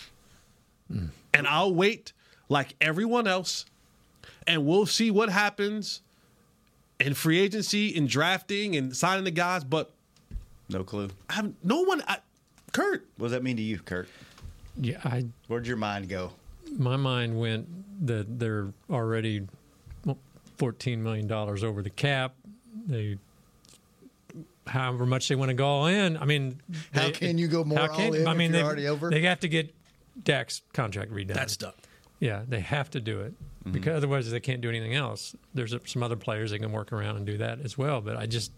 [0.91, 1.07] Hmm.
[1.33, 2.13] And I'll wait
[2.49, 3.67] like everyone else,
[4.47, 6.01] and we'll see what happens
[6.99, 9.65] in free agency, in drafting, and signing the guys.
[9.65, 9.93] But
[10.69, 11.11] No clue.
[11.29, 12.03] I have no one.
[12.09, 12.19] I,
[12.73, 14.09] Kurt, What does that mean to you, Kurt?
[14.81, 16.33] Yeah, I Where'd your mind go?
[16.77, 17.67] my mind went
[18.07, 19.47] that they're already
[20.57, 22.35] fourteen million dollars over the cap.
[22.87, 23.19] They
[24.67, 26.17] however much they want to go all in.
[26.17, 26.61] I mean,
[26.93, 29.11] How they- can you go more how can- all in I mean, they, already over?
[29.11, 29.75] They have to get
[30.23, 31.35] Dak's contract redone.
[31.35, 31.73] that's done.
[32.21, 33.73] Yeah, they have to do it Mm-hmm.
[33.73, 35.35] because otherwise they can't do anything else.
[35.55, 38.01] There's some other players they can work around and do that as well.
[38.01, 38.53] But I just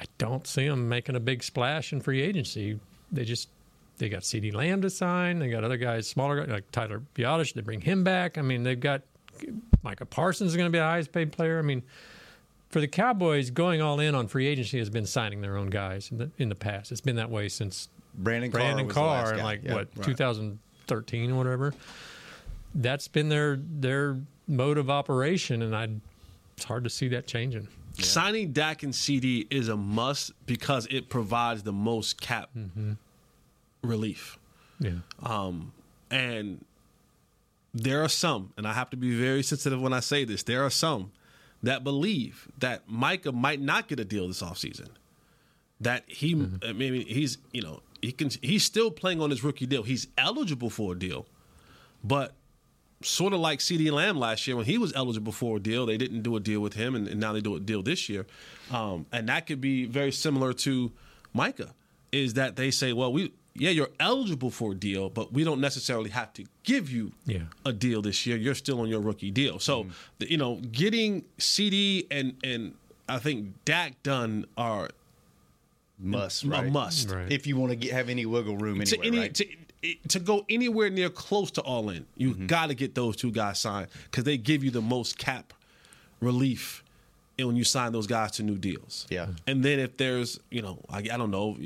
[0.00, 2.78] I don't see them making a big splash in free agency.
[3.12, 3.48] They just
[3.98, 5.38] they got CeeDee Lamb to sign.
[5.40, 7.52] They got other guys, smaller guys like Tyler Biadasz.
[7.54, 8.38] They bring him back.
[8.38, 9.02] I mean, they've got
[9.82, 11.58] Micah Parsons is going to be the highest paid player.
[11.58, 11.82] I mean,
[12.70, 16.10] for the Cowboys, going all in on free agency has been signing their own guys
[16.10, 16.92] in the, in the past.
[16.92, 19.38] It's been that way since Brandon Carr Brandon was Carr, guy.
[19.38, 20.04] in like Yeah, what right.
[20.06, 21.74] 2013 or whatever.
[22.74, 25.88] That's been their their mode of operation, and I
[26.56, 27.66] it's hard to see that changing.
[27.98, 32.50] Signing Dak and CeeDee is a must because it provides the most cap
[33.82, 34.38] relief.
[34.78, 35.72] Yeah, Um,
[36.10, 36.64] and
[37.74, 40.64] there are some, and I have to be very sensitive when I say this, there
[40.64, 41.10] are some
[41.62, 44.88] that believe that Micah might not get a deal this offseason.
[45.80, 49.66] That he, I mean, he's, you know, he can, he's still playing on his rookie
[49.66, 49.82] deal.
[49.82, 51.26] He's eligible for a deal,
[52.04, 52.34] but
[53.02, 55.96] sort of like CeeDee Lamb last year when he was eligible for a deal, they
[55.96, 58.26] didn't do a deal with him, and, and now they do a deal this year.
[58.70, 60.92] Um, and that could be very similar to
[61.32, 61.74] Micah,
[62.12, 65.60] is that they say, well, we yeah, you're eligible for a deal, but we don't
[65.60, 67.40] necessarily have to give you Yeah.
[67.64, 68.36] a deal this year.
[68.38, 69.58] You're still on your rookie deal.
[69.58, 69.86] So,
[70.18, 72.74] the, you know, getting CeeDee and and
[73.08, 74.88] I think Dak done are
[75.98, 76.72] Must, a right?
[76.72, 77.10] must.
[77.10, 77.30] Right.
[77.30, 79.34] If you want to get, have any wiggle room to any right?
[79.34, 79.44] to,
[80.08, 82.46] to go anywhere near close to all in, you Mm-hmm.
[82.46, 85.52] got to get those two guys signed because they give you the most cap
[86.20, 86.89] relief and
[87.46, 89.06] when you sign those guys to new deals.
[89.10, 89.28] Yeah.
[89.46, 91.56] And then if there's, you know, I, I don't know,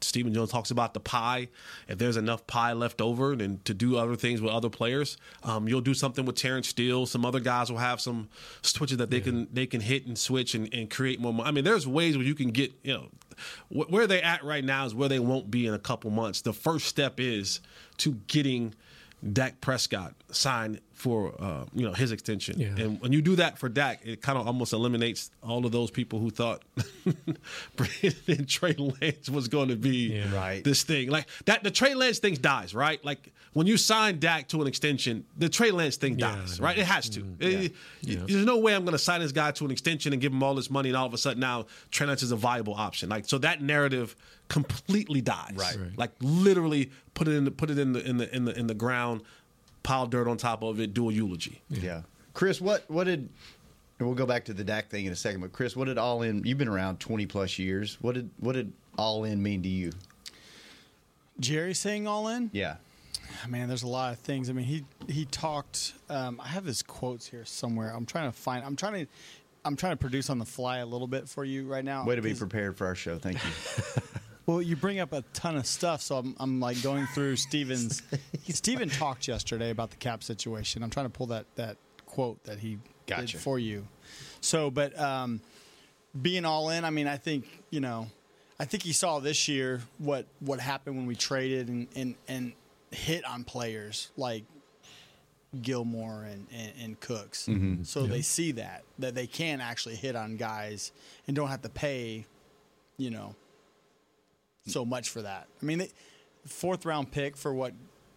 [0.00, 1.48] Stephen Jones talks about the pie.
[1.88, 5.68] If there's enough pie left over, then to do other things with other players, um,
[5.68, 7.06] you'll do something with Terence Steele.
[7.06, 8.28] Some other guys will have some
[8.62, 11.34] switches that they can they can hit and switch and, and create more.
[11.44, 13.08] I mean, there's ways where you can get, you know,
[13.68, 16.40] wh- where they're at right now is where they won't be in a couple months.
[16.42, 17.60] The first step is
[17.98, 18.74] to getting
[19.32, 22.82] Dak Prescott signed for uh, you know his extension, Yeah.
[22.82, 25.90] and when you do that for Dak, it kind of almost eliminates all of those
[25.90, 26.62] people who thought
[27.76, 30.34] Brandon Trey Lance was going to be Yeah.
[30.34, 30.64] Right.
[30.64, 31.10] this thing.
[31.10, 33.04] Like that, the Trey Lance thing dies, right?
[33.04, 36.76] Like when you sign Dak to an extension, the Trey Lance thing Yeah, dies, right?
[36.78, 37.20] It has to.
[37.38, 40.32] It- There's no way I'm going to sign this guy to an extension and give
[40.32, 42.74] him all this money, and all of a sudden now Trey Lance is a viable
[42.74, 43.08] option.
[43.10, 44.16] Like so, that narrative
[44.48, 45.52] completely dies.
[45.54, 45.76] Right.
[45.78, 45.98] Right.
[45.98, 48.66] Like literally put it in the put it in the in the in the in
[48.68, 49.22] the ground,
[49.84, 51.62] pile dirt on top of it, do a eulogy.
[51.68, 52.02] Yeah.
[52.32, 53.28] Chris, what what did
[54.00, 55.98] and we'll go back to the Dak thing in a second, but Chris, what did
[55.98, 57.96] all in you've been around twenty plus years.
[58.00, 59.92] What did what did all in mean to you?
[61.38, 62.50] Jerry saying all in?
[62.52, 62.76] Yeah.
[63.48, 64.50] Man, there's a lot of things.
[64.50, 65.92] I mean, he he talked.
[66.08, 67.92] Um, I have his quotes here somewhere.
[67.94, 68.64] I'm trying to find.
[68.64, 69.12] I'm trying to.
[69.66, 72.04] I'm trying to produce on the fly a little bit for you right now.
[72.04, 73.18] Way to be prepared for our show.
[73.18, 73.50] Thank you.
[74.46, 78.02] Well, you bring up a ton of stuff, so I'm, I'm like going through Stephen's.
[78.48, 80.82] Stephen talked yesterday about the cap situation.
[80.82, 81.76] I'm trying to pull that that
[82.06, 83.26] quote that he Gotcha.
[83.32, 83.86] did for you.
[84.40, 85.40] So, but um,
[86.20, 88.08] being all in, I mean, I think you know,
[88.60, 92.52] I think he saw this year what what happened when we traded and and, and
[92.90, 94.44] hit on players like
[95.62, 97.48] Gilmore and, and, and Cooks.
[97.84, 100.92] So they see that that they can actually hit on guys
[101.26, 102.26] and don't have to pay,
[102.98, 103.34] you know,
[104.66, 105.46] so much for that.
[105.60, 105.90] I mean, they,
[106.46, 107.72] fourth round pick for what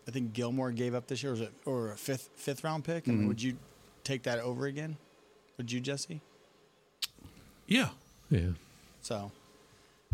[0.07, 3.07] I think Gilmore gave up this year, was it or a fifth fifth round pick?
[3.07, 3.27] I mean, mm-hmm.
[3.27, 3.57] would you
[4.03, 4.97] take that over again?
[5.57, 6.21] Would you, Jesse?
[7.65, 7.89] Yeah.
[8.29, 8.51] yeah.
[9.01, 9.31] So,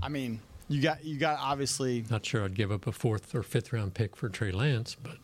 [0.01, 3.43] I mean, you got you got obviously Not sure I'd give up a fourth or
[3.43, 5.17] fifth round pick for Trey Lance, but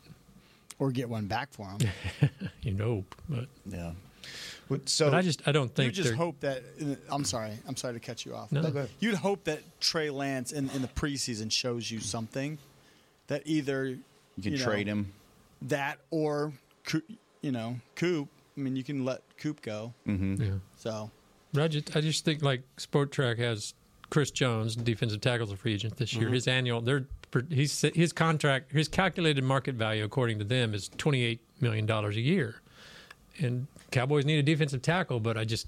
[0.77, 1.79] or get one back for him.
[2.61, 3.93] you know, but Yeah.
[4.69, 6.63] What- So but I just I don't think You just hope that.
[7.09, 7.51] I'm sorry.
[7.67, 8.51] I'm sorry to cut you off.
[8.51, 8.61] No.
[8.61, 8.91] But No, go ahead.
[8.99, 12.57] You'd hope that Trey Lance in, in the preseason shows you something
[13.27, 13.97] that either you
[14.41, 15.11] can know, trade him.
[15.63, 16.53] that or
[17.41, 18.29] you know Coop.
[18.57, 19.93] I mean, you can let Coop go.
[20.07, 20.41] Mm-hmm.
[20.41, 20.49] Yeah.
[20.77, 21.11] So
[21.53, 23.73] But I just, I just think like Spotrac has
[24.09, 26.29] Chris Jones, defensive tackles a free agent this year.
[26.29, 26.33] Mhm.
[26.33, 27.05] His annual, their
[27.49, 32.15] he's his contract, his calculated market value according to them is twenty eight million dollars
[32.17, 32.61] a year.
[33.39, 35.67] And Cowboys need a defensive tackle, but I just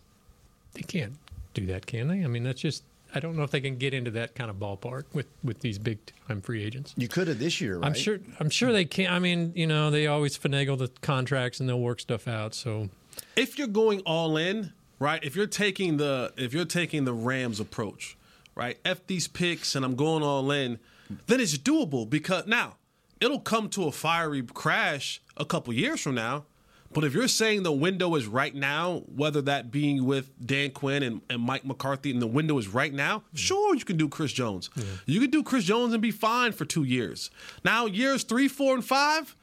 [0.74, 1.14] they can't
[1.54, 2.24] do that, can they?
[2.24, 4.58] I mean, that's just I don't know if they can get into that kind of
[4.58, 6.94] ballpark with with these big time free agents.
[6.98, 7.88] You could have this year, right?
[7.88, 8.20] I'm sure.
[8.40, 9.12] I'm sure they can.
[9.12, 12.56] I mean, you know, they always finagle the contracts and they'll work stuff out.
[12.56, 12.90] So
[13.36, 15.24] if you're going all in, right?
[15.24, 18.18] If you're taking the if you're taking the Rams approach,
[18.56, 18.78] right?
[18.86, 20.80] F these picks and I'm going all in,
[21.28, 22.76] then it's doable because now
[23.20, 26.46] it'll come to a fiery crash a couple years from now.
[26.94, 31.04] But if you're saying the window is right now, whether that being with Dan Quinn
[31.04, 34.34] and, and Mike McCarthy, and the window is right now, sure, you can do Chris
[34.34, 34.70] Jones.
[35.06, 37.30] You can do Chris Jones and be fine for two years.
[37.64, 39.36] Now, years three, four, and five,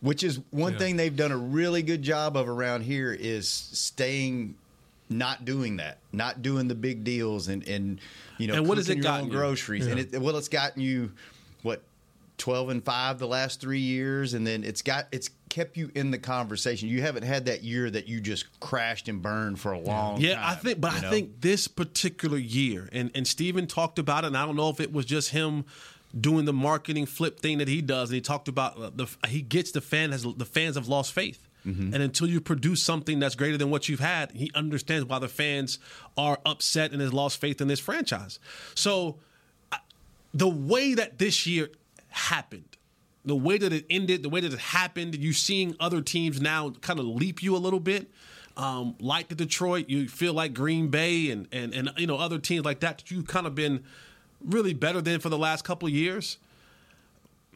[0.00, 0.78] Which is one Yeah.
[0.80, 4.56] thing they've done a really good job of around here is staying,
[5.08, 8.00] not doing that, not doing the big deals, and and
[8.36, 9.38] you know, And what has cooking it your gotten own you?
[9.38, 10.06] groceries, and Yeah.
[10.14, 11.12] it, well, it's gotten you
[12.32, 15.90] what twelve and five the last three years, and then it's got it's kept you
[15.94, 16.88] in the conversation.
[16.88, 20.24] You haven't had that year that you just crashed and burned for a long time.
[20.24, 20.44] Yeah, time.
[20.46, 21.10] I think, but you I know?
[21.10, 24.80] think this particular year, and and Stephen talked about it, and I don't know if
[24.80, 25.64] it was just him
[26.18, 29.42] doing the marketing flip thing that he does, and he talked about uh, the he
[29.42, 31.48] gets the fan has the fans have lost faith.
[31.66, 31.94] Mm-hmm.
[31.94, 35.28] And until you produce something that's greater than what you've had, he understands why the
[35.28, 35.78] fans
[36.18, 38.40] are upset and has lost faith in this franchise.
[38.74, 39.18] So,
[39.70, 39.78] I-
[40.34, 41.68] the way that this year
[42.12, 42.76] happened,
[43.24, 46.70] the way that it ended, the way that it happened, you seeing other teams now
[46.80, 48.10] kind of leap you a little bit.
[48.56, 52.38] Um, like the Detroit, you feel like Green Bay and and and you know other
[52.38, 53.82] teams like that that you've kind of been
[54.44, 56.38] really better than for the last couple years.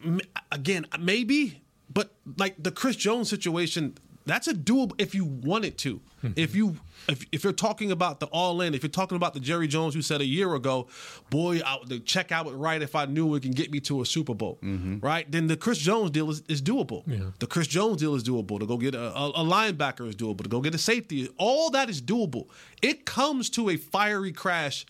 [0.03, 1.61] M- Again, maybe,
[1.93, 3.95] but like the Chris Jones situation,
[4.27, 6.01] that's a doable if you wanted to.
[6.35, 9.39] if you if, if you're talking about the all in, if you're talking about the
[9.39, 10.87] Jerry Jones who said a year ago,
[11.29, 14.01] boy, I, the check I would write if I knew it can get me to
[14.01, 14.59] a Super Bowl,
[15.01, 15.29] right?
[15.31, 17.03] Then the Chris Jones deal is, is doable.
[17.07, 17.31] Yeah.
[17.39, 18.59] The Chris Jones deal is doable.
[18.59, 20.43] To go get a, a, a linebacker is doable.
[20.43, 22.47] To go get a safety, all that is doable.
[22.81, 24.85] It comes to a fiery crash,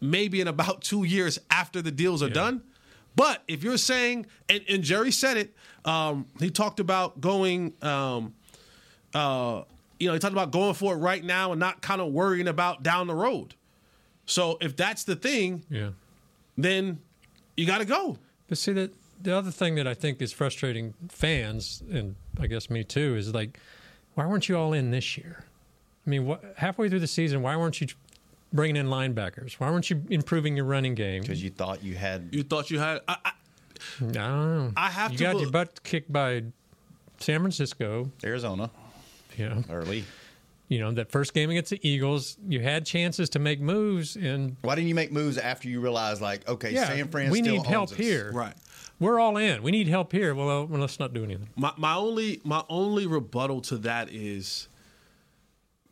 [0.00, 2.62] maybe in about two years after the deals are done.
[3.16, 8.34] But if you're saying, and, and Jerry said it, um, he talked about going, um,
[9.14, 9.62] uh,
[9.98, 12.48] you know, he talked about going for it right now and not kind of worrying
[12.48, 13.54] about down the road.
[14.26, 15.90] So if that's the thing, yeah,
[16.56, 16.98] then
[17.56, 18.18] you got to go.
[18.48, 22.68] But see that the other thing that I think is frustrating fans and I guess
[22.70, 23.58] me too is like,
[24.14, 25.44] why weren't you all in this year?
[26.06, 27.86] I mean, what, halfway through the season, why weren't you
[28.52, 29.54] bringing in linebackers?
[29.54, 31.22] Why weren't you improving your running game?
[31.22, 32.28] Because you thought you had.
[32.32, 33.00] You thought you had.
[33.08, 33.32] I, I, I
[34.00, 34.72] don't know.
[34.76, 36.44] I have you to got bel- your butt kicked by
[37.18, 38.70] San Francisco, Arizona,
[39.36, 40.04] yeah, early.
[40.68, 44.56] You know that first game against the Eagles, you had chances to make moves, and
[44.62, 47.52] Why didn't you make moves after you realized, like, okay, yeah, San Fran we still
[47.52, 47.96] need owns help us?
[47.96, 48.32] here.
[48.32, 48.54] Right.
[48.98, 49.62] We're all in.
[49.62, 50.34] We need help here.
[50.34, 51.48] Well, well, let's not do anything.
[51.56, 54.68] My my only my only rebuttal to that is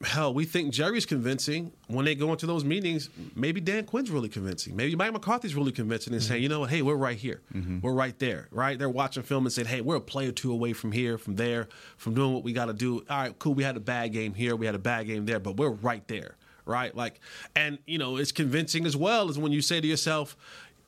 [0.04, 1.72] hell, we think Jerry's convincing.
[1.88, 4.76] When they go into those meetings, maybe Dan Quinn's really convincing.
[4.76, 6.42] Maybe Mike McCarthy's really convincing and saying, mm-hmm.
[6.42, 7.42] you know what, hey, we're right here.
[7.54, 7.80] Mm-hmm.
[7.80, 8.78] We're right there, right?
[8.78, 11.36] They're watching film and saying, hey, we're a play or two away from here, from
[11.36, 13.04] there, from doing what we got to do.
[13.08, 13.54] All right, cool.
[13.54, 16.06] We had a bad game here, we had a bad game there, but we're right
[16.08, 16.94] there, right?
[16.94, 17.20] Like,
[17.54, 20.36] and you know, it's convincing as well as when you say to yourself,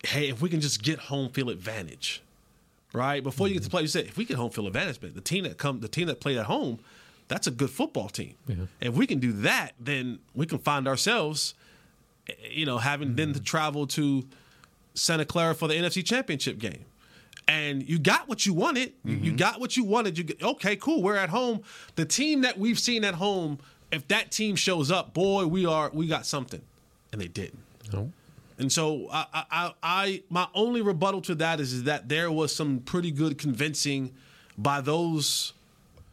[0.04, 2.20] hey, if we can just get home field advantage
[2.92, 3.24] right?
[3.24, 3.72] Before you get to mm-hmm.
[3.72, 5.88] play, you say if we get home field advantage, but the team that come, the
[5.88, 6.78] team that played at home,
[7.28, 8.34] that's a good football team.
[8.80, 11.54] If we can do that, then we can find ourselves,
[12.50, 13.44] you know, having then to mm-hmm.
[13.44, 14.24] travel to
[14.94, 16.84] Santa Clara for the NFC Championship game.
[17.46, 18.92] And you got what you wanted.
[19.04, 19.36] You, you mm-hmm.
[19.36, 20.16] got what you wanted.
[20.16, 21.02] You get- okay, cool.
[21.02, 21.62] We're at home.
[21.94, 23.58] The team that we've seen at home,
[23.92, 26.62] if that team shows up, boy, we are we got something,
[27.12, 27.60] and they didn't.
[27.92, 28.12] No.
[28.58, 32.30] And so I, I, I, I my only rebuttal to that is, is that there
[32.30, 34.12] was some pretty good convincing
[34.56, 35.53] by those.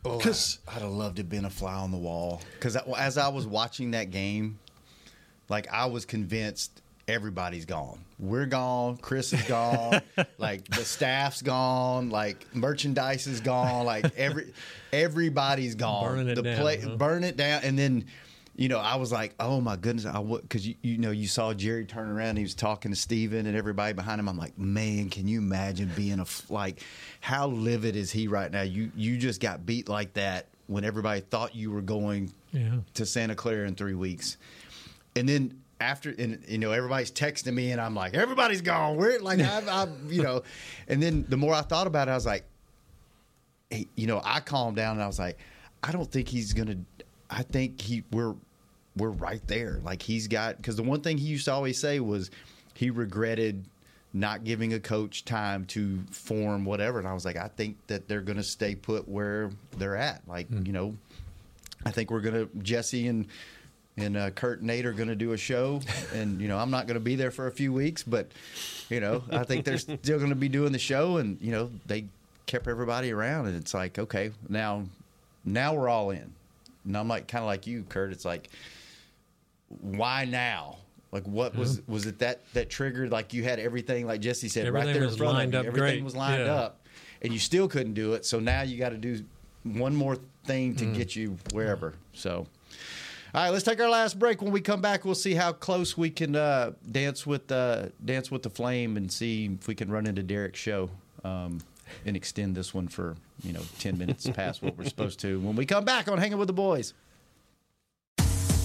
[0.04, 2.42] Oh, Because I, would have loved to have been a fly on the wall.
[2.56, 4.60] Because as I was watching that game,
[5.50, 8.00] like I was convinced everybody's gone.
[8.20, 8.98] We're gone.
[8.98, 10.02] Chris is gone.
[10.38, 12.10] like the staff's gone.
[12.10, 13.86] Like merchandise is gone.
[13.86, 14.54] Like every
[14.94, 16.06] everybody's gone.
[16.06, 16.96] Burning it the down, play, huh?
[16.96, 18.06] burn it down, and then.
[18.62, 21.28] You know, I was like, "Oh my goodness!" I would because you, you know you
[21.28, 22.38] saw Jerry turn around.
[22.38, 24.30] He was talking to Stephen and everybody behind him.
[24.30, 26.80] I'm like, "Man, can you imagine being a like
[27.22, 28.62] how livid is he right now?
[28.62, 32.76] You you just got beat like that when everybody thought you were going Yeah.
[32.94, 34.38] to Santa Clara in three weeks,
[35.16, 38.96] and then after and you know everybody's texting me and I'm like, everybody's gone.
[38.96, 40.44] We're like, I've, I've you know,
[40.88, 42.44] and then the more I thought about it, I was like,
[43.96, 45.40] you know, I calmed down and I was like,
[45.82, 46.78] I don't think he's gonna.
[47.30, 48.36] I think he we're
[48.96, 49.80] we're right there.
[49.84, 52.32] Like he's got because the one thing he used to always say was
[52.74, 53.64] he regretted
[54.14, 57.00] not giving a coach time to form whatever.
[57.00, 60.22] And I was like, I think that they're gonna stay put where they're at.
[60.28, 60.96] Like you know,
[61.86, 63.28] I think we're gonna Jesse and
[63.98, 65.82] and uh, Kurt and Nate are gonna do a show,
[66.14, 68.32] and you know I'm not gonna be there for a few weeks, but
[68.90, 72.06] you know I think they're still gonna be doing the show, and you know they
[72.46, 74.84] kept everybody around, and it's like okay now
[75.46, 76.34] now we're all in.
[76.86, 78.12] And I'm like kind of like you, Kurt.
[78.12, 78.50] It's like
[79.80, 80.78] why now?
[81.12, 83.12] Like what was was it that that triggered?
[83.12, 85.64] Like you had everything, like Jesse said, right Everything there in was front lined of
[85.66, 85.70] you.
[85.70, 86.04] up Everything great.
[86.04, 86.54] was lined Yeah.
[86.54, 86.86] up,
[87.22, 88.26] and you still couldn't do it.
[88.26, 89.24] So now you got to do
[89.64, 90.78] one more thing Mm.
[90.80, 91.94] to get you wherever.
[92.14, 92.48] So.
[93.34, 94.42] All right, let's take our last break.
[94.42, 98.30] When we come back, we'll see how close we can uh, dance with uh, dance
[98.32, 100.90] with the flame and see if we can run into Derek's show
[101.24, 101.60] um,
[102.06, 105.40] and extend this one for you know ten minutes past what we're supposed to.
[105.40, 106.94] When we come back on Hanging with the Boys.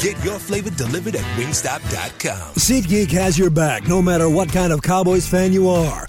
[0.00, 2.54] Get your flavor delivered at wingstop.com.
[2.54, 6.08] SeatGeek has your back no matter what kind of Cowboys fan you are.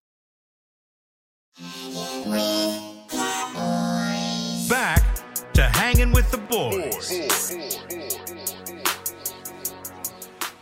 [6.31, 7.57] With the boys.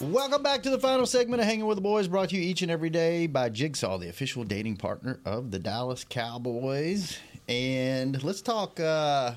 [0.01, 2.61] Welcome back to the final segment of Hanging with the Boys, brought to you each
[2.61, 7.19] and every day by Jigsaw, the official dating partner of the Dallas Cowboys.
[7.47, 8.79] And let's talk.
[8.79, 9.33] Uh,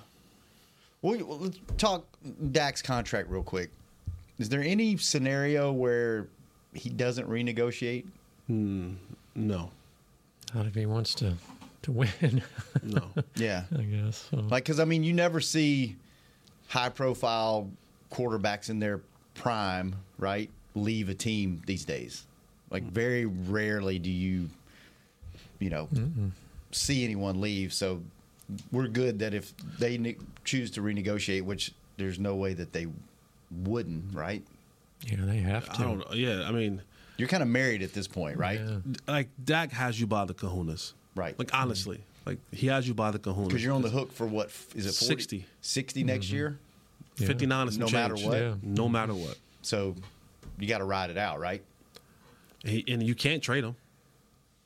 [1.03, 2.07] we, let's talk
[2.53, 3.71] Dak's contract real quick.
[4.39, 6.29] Is there any scenario where
[6.75, 8.07] he doesn't renegotiate?
[8.47, 8.93] Hmm,
[9.35, 9.71] no.
[10.55, 11.35] Not if he wants to
[11.83, 12.43] to win.
[12.83, 13.09] No.
[13.35, 14.29] Yeah, I guess.
[14.31, 14.37] So.
[14.37, 15.97] like because I mean, you never see
[16.73, 17.71] high-profile
[18.11, 19.03] quarterbacks in their
[19.35, 20.49] prime, right?
[20.75, 22.25] Leave a team these days.
[22.71, 24.49] Like very rarely do you,
[25.59, 25.87] you know,
[26.71, 27.75] see anyone leave.
[27.75, 28.01] So
[28.71, 32.87] we're good that if they ne- choose to renegotiate, which there's no way that they
[33.65, 34.43] wouldn't, right?
[35.03, 35.79] Yeah, they have to.
[35.79, 36.15] I don't know.
[36.15, 36.81] Yeah, I mean,
[37.19, 38.63] You're kind of married at this point, right?
[39.07, 40.95] like Dak has you by the kahunas.
[41.15, 41.39] Right.
[41.39, 41.63] Like mm-hmm.
[41.63, 43.49] honestly, like he has you by the kahunas.
[43.49, 45.07] Because you're on the hook for what is it 40?
[45.07, 45.47] 60.
[45.61, 46.33] 60 next Mhm.
[46.33, 46.59] year?
[47.17, 47.27] Yeah.
[47.27, 48.39] 59 is some no matter what.
[48.39, 48.55] Yeah.
[48.63, 49.39] No matter what.
[49.63, 49.95] So
[50.59, 51.63] you got to ride it out, right?
[52.65, 53.77] He, and you can't trade him.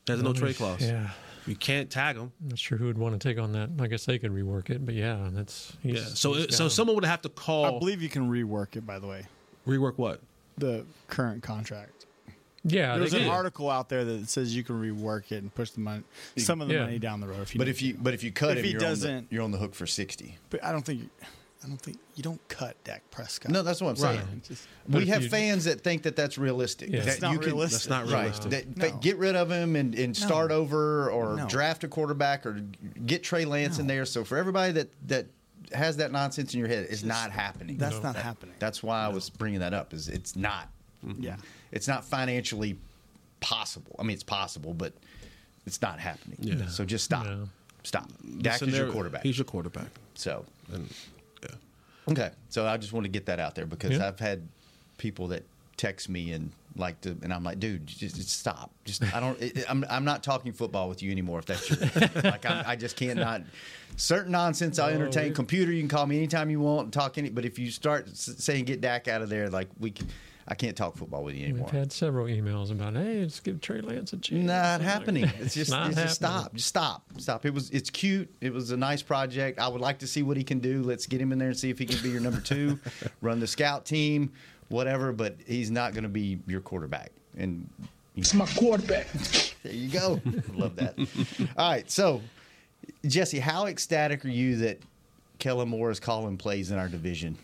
[0.07, 0.83] There's no Well, trade clause.
[0.83, 1.11] Yeah.
[1.47, 2.33] You can't tag him.
[2.43, 3.71] I'm not sure who would want to take on that.
[3.81, 6.05] I guess they could rework it, but yeah, that's Yeah.
[6.05, 6.71] So it, so got 'em.
[6.71, 7.77] someone would have to call.
[7.77, 8.85] I believe you can rework it.
[8.87, 9.27] By the way,
[9.67, 10.21] rework what?
[10.59, 12.06] the current contract.
[12.69, 13.29] Yeah, there's an can.
[13.29, 16.03] article out there that says you can rework it and push the money,
[16.37, 16.85] some of the Yeah.
[16.85, 17.43] money down the road.
[17.43, 17.99] If you But if you to.
[18.01, 19.75] but if you cut If him, he you're, doesn't, on the, you're on the hook
[19.75, 20.37] for 60.
[20.51, 21.09] but I don't think,
[21.65, 23.51] I don't think you don't cut Dak Prescott.
[23.51, 24.19] No, that's what I'm Right.
[24.25, 24.43] saying.
[24.47, 26.91] Just- we have fans that think that that's realistic.
[26.91, 27.01] Yeah.
[27.01, 27.89] that That's not you can- realistic.
[27.89, 28.21] That's not Right.
[28.23, 28.51] realistic.
[28.51, 28.83] That, No.
[28.89, 30.57] that get rid of him and, and start No.
[30.57, 31.49] over or No.
[31.49, 32.61] draft a quarterback or
[33.05, 34.05] get Trey Lance in there.
[34.05, 35.27] So for everybody that, that
[35.73, 37.77] has that nonsense in your head, it's not happening.
[37.79, 38.55] That's not That- happening.
[38.61, 39.93] That's why I was bringing that up.
[39.93, 40.71] Is it's not
[41.07, 41.23] Mm-hmm.
[41.23, 41.37] Yeah.
[41.73, 42.77] it's not financially
[43.41, 43.95] possible.
[43.99, 44.93] I mean, it's possible, but
[45.67, 46.39] it's not happening.
[46.41, 46.67] Yeah.
[46.67, 47.25] So just stop.
[47.25, 47.49] No.
[47.83, 48.11] Stop.
[48.41, 49.23] Dak Listen, is your quarterback.
[49.23, 49.89] He's your quarterback.
[50.15, 50.89] so And
[52.09, 52.31] okay.
[52.49, 54.09] So I just want to get that out there because Yeah.
[54.09, 54.47] I've had
[54.99, 55.45] people that
[55.77, 58.71] text me and like to, and I'm like, dude, just, just stop.
[58.85, 59.41] Just I don't.
[59.41, 61.39] It, I'm I'm not talking football with you anymore.
[61.39, 61.79] If that's your
[62.23, 63.43] like, I'm, I just can't not.
[63.97, 65.33] Certain nonsense I'll oh, entertain.
[65.33, 67.31] Computer, you can call me anytime you want and talk any.
[67.31, 70.07] But if you start saying get Dak out of there, like we, can,
[70.49, 71.69] I can't talk football with you anymore.
[71.73, 74.45] We've had several emails about, hey, let's give Trey Lance a chance.
[74.45, 75.25] Not happening.
[75.41, 76.55] It's just, not it's just stop.
[76.55, 77.03] Just stop.
[77.19, 77.45] Stop.
[77.45, 77.71] It was.
[77.71, 78.33] It's cute.
[78.41, 79.59] It was a nice project.
[79.59, 80.83] I would like to see what he can do.
[80.83, 82.79] Let's get him in there and see if he can be your number two,
[83.21, 84.33] run the scout team,
[84.69, 85.13] whatever.
[85.13, 87.11] But he's not going to be your quarterback.
[87.37, 87.69] And
[88.17, 89.09] It's my quarterback.
[89.65, 90.21] there you go.
[90.55, 90.95] Love that.
[91.59, 91.91] All right.
[91.91, 92.23] So,
[93.05, 94.79] Jesse, how ecstatic are you that
[95.39, 97.37] Kellen Moore is calling plays in our division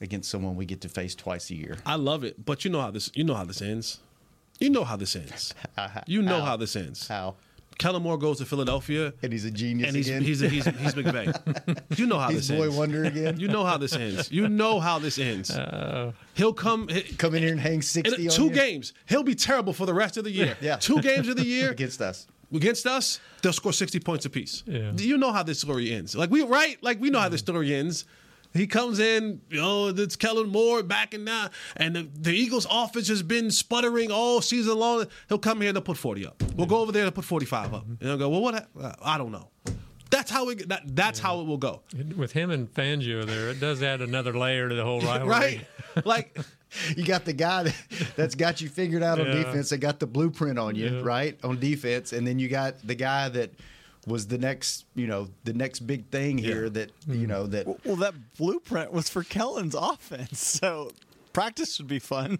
[0.00, 1.76] against someone we get to face twice a year?
[1.86, 3.10] I love it, but you know how this.
[3.14, 4.00] You know how this ends.
[4.60, 5.52] You know how this ends.
[6.06, 7.08] You know how, this ends.
[7.08, 7.34] How?
[7.76, 10.22] Kellen Moore goes to Philadelphia, And he's a genius and he's again.
[10.22, 11.76] he's he's, he's McVay.
[11.98, 12.76] You know how He's this boy ends.
[12.76, 13.40] wonder again.
[13.40, 14.30] You know how this ends.
[14.30, 15.50] You know how this ends.
[15.58, 16.12] Oh.
[16.34, 16.86] He'll come.
[16.86, 18.28] he- Come in here and hang in sixty.
[18.28, 18.50] on two you?
[18.50, 18.92] games.
[19.06, 20.56] He'll be terrible for the rest of the year.
[20.60, 20.76] Yeah.
[20.76, 22.28] Two games of the year against us.
[22.52, 24.62] against us, they'll score 60 points apiece.
[24.66, 24.92] Yeah.
[24.94, 26.14] Do you know how this story ends.
[26.14, 28.04] Like we right, like we know how this story ends.
[28.54, 32.66] He comes in, you know, it's Kellen Moore back and now, and the, the Eagles'
[32.70, 35.06] offense has been sputtering all season long.
[35.28, 36.42] He'll come here and they'll put 40 up.
[36.54, 37.84] We'll go over there and put 45 up.
[37.86, 38.54] And they'll go, well, what?
[38.54, 39.50] hap- uh, I don't know.
[40.10, 40.68] That's how it.
[40.68, 41.82] That, that's how it will go,
[42.16, 45.28] With him and Fangio there, it does add another layer to the whole rivalry.
[45.96, 46.06] right?
[46.06, 46.38] Like
[46.96, 47.74] You got the guy that,
[48.16, 49.32] that's got you figured out on Yeah.
[49.34, 49.70] defense.
[49.70, 51.00] They got the blueprint on you, Yeah.
[51.02, 51.38] right?
[51.42, 53.50] On defense, and then you got the guy that
[54.06, 56.64] was the next, you know, the next big thing here.
[56.64, 56.70] Yeah.
[56.70, 57.26] That you mm-hmm.
[57.26, 60.90] know that Well, that blueprint was for Kellen's offense, so
[61.32, 62.38] practice would be fun.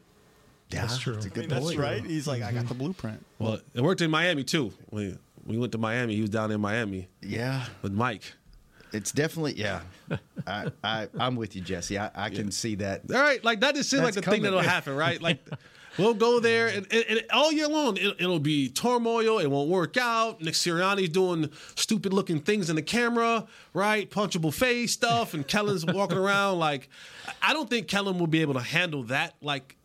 [0.70, 1.14] yeah, That's true.
[1.14, 1.78] It's a I good mean, that's point.
[1.78, 2.04] right.
[2.04, 2.68] He's like, I got mm-hmm.
[2.68, 3.24] the blueprint.
[3.38, 4.72] well, it worked in Miami too.
[4.90, 6.14] We we went to Miami.
[6.14, 8.34] He was down in Miami Yeah, with Mike.
[8.92, 9.80] it's definitely yeah.
[10.46, 11.98] I, I I'm with you, Jesse.
[11.98, 13.02] I, I can see that.
[13.12, 15.20] All right, like that just seems like That's the thing that'll happen, right?
[15.20, 15.46] Like
[15.98, 19.38] we'll go there and, and, and all year long it, it'll be turmoil.
[19.38, 20.40] It won't work out.
[20.40, 24.10] Nick Sirianni's doing stupid looking things in the camera, right?
[24.10, 26.88] Punchable face stuff, and Kellen's walking around like
[27.42, 29.76] I don't think Kellen will be able to handle that like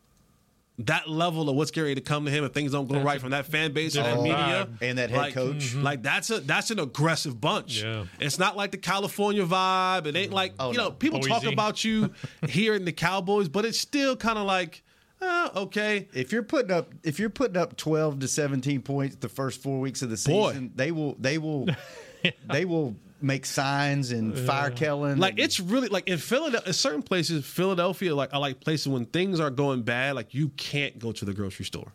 [0.86, 3.30] that level of what's getting to come to him if things don't go right from
[3.30, 4.68] that fan base and that media.
[4.80, 5.56] And that head Like, coach.
[5.56, 5.76] Mm-hmm.
[5.76, 5.84] Mm-hmm.
[5.84, 7.82] Like that's a that's an aggressive bunch.
[7.82, 8.04] Yeah.
[8.18, 10.06] It's not like the California vibe.
[10.06, 10.34] It ain't mm-hmm.
[10.34, 10.90] like Oh, you know no.
[10.92, 12.12] people talk about you
[12.48, 14.82] here in the Cowboys, but it's still kind of like,
[15.22, 19.28] uh, okay, If you're putting up if you're putting up 12 to 17 points the
[19.28, 20.50] first 4 weeks of the Boy.
[20.52, 21.68] season, they will they will
[22.50, 25.18] they will make signs and fire Kellen.
[25.18, 26.72] like and- it's really like in Philadelphia.
[26.72, 30.98] Certain places, Philadelphia, like I like places when things are going bad, like you can't
[30.98, 31.92] go to the grocery store.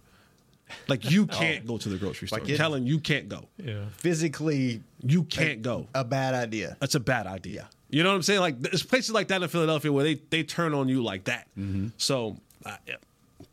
[0.88, 2.40] Like you can't go to the grocery store.
[2.40, 3.48] Like it- Kellen, you can't go.
[3.58, 3.86] Yeah.
[3.98, 5.88] physically You can't go.
[5.96, 6.78] a bad idea.
[6.80, 7.70] That's a bad idea.
[7.90, 8.40] You know what I'm saying?
[8.42, 11.48] Like there's places like that in Philadelphia where they they turn on you like that.
[11.58, 11.88] Mm-hmm.
[11.98, 12.96] So, uh, yeah.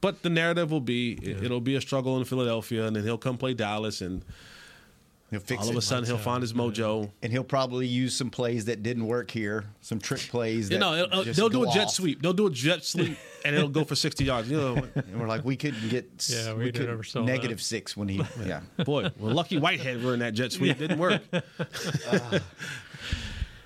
[0.03, 3.17] But the narrative will be it, it'll be a struggle in Philadelphia, and then he'll
[3.17, 4.23] come play Dallas, and
[5.31, 7.11] He'll fix all of a sudden he'll find his mojo.
[7.23, 10.69] and he'll probably use some plays that didn't work here, some trick plays.
[10.69, 11.91] That You know, it'll- just they'll do a jet off.
[11.95, 12.21] sweep.
[12.21, 14.51] They'll do a jet sweep, and it'll go for 60 yards.
[14.51, 16.05] You know, And we're like, we couldn't get.
[16.29, 17.65] Yeah, we could- never negative that.
[17.65, 18.21] six when he.
[18.45, 18.61] Yeah.
[18.85, 20.77] boy, well, Lucky Whitehead were in that jet sweep.
[20.77, 21.23] Didn't work.
[22.13, 22.41] Ah.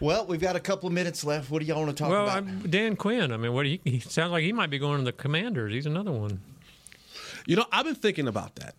[0.01, 1.51] Well, we've got a couple of minutes left.
[1.51, 2.37] What do y'all want to talk Well, about?
[2.39, 3.33] I'm, Dan Quinn.
[3.33, 5.73] I mean, what he, he sounds like he might be going to the Commanders.
[5.73, 6.41] He's another one.
[7.47, 8.75] You know, I've been thinking about that.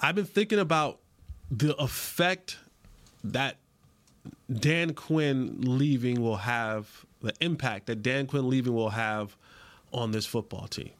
[0.00, 0.98] I've been thinking about
[1.50, 2.58] the effect
[3.22, 3.56] that
[4.52, 9.36] Dan Quinn leaving will have, the impact that Dan Quinn leaving will have
[9.92, 10.90] on this football team.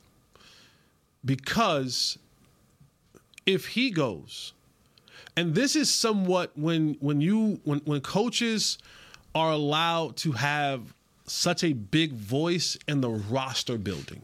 [1.25, 2.19] Because
[3.47, 4.53] if he goes,
[5.37, 8.79] and this is somewhat when when you when when coaches
[9.35, 10.95] are allowed to have
[11.27, 14.23] such a big voice in the roster building.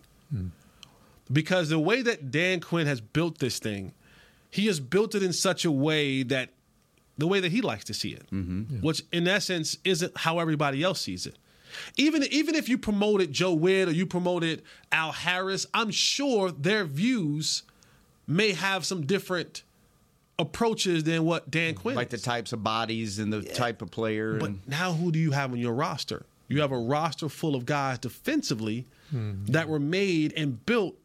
[1.33, 3.93] Because the way that Dan Quinn has built this thing,
[4.51, 6.51] he has built it in such a way that
[7.19, 8.81] the way that he likes to see it, mm-hmm.
[8.81, 11.37] which in essence isn't how everybody else sees it.
[11.97, 16.85] Even even if you promoted Joe Whitt or you promoted Al Harris, I'm sure their
[16.85, 17.63] views
[18.27, 19.63] may have some different
[20.41, 21.83] approaches than what Dan mm-hmm.
[21.83, 24.39] Quinn like the types of bodies and the type of player.
[24.39, 26.27] But and, now, who do you have on your roster?
[26.49, 29.53] You have a roster full of guys defensively mm-hmm.
[29.53, 30.97] that were made and built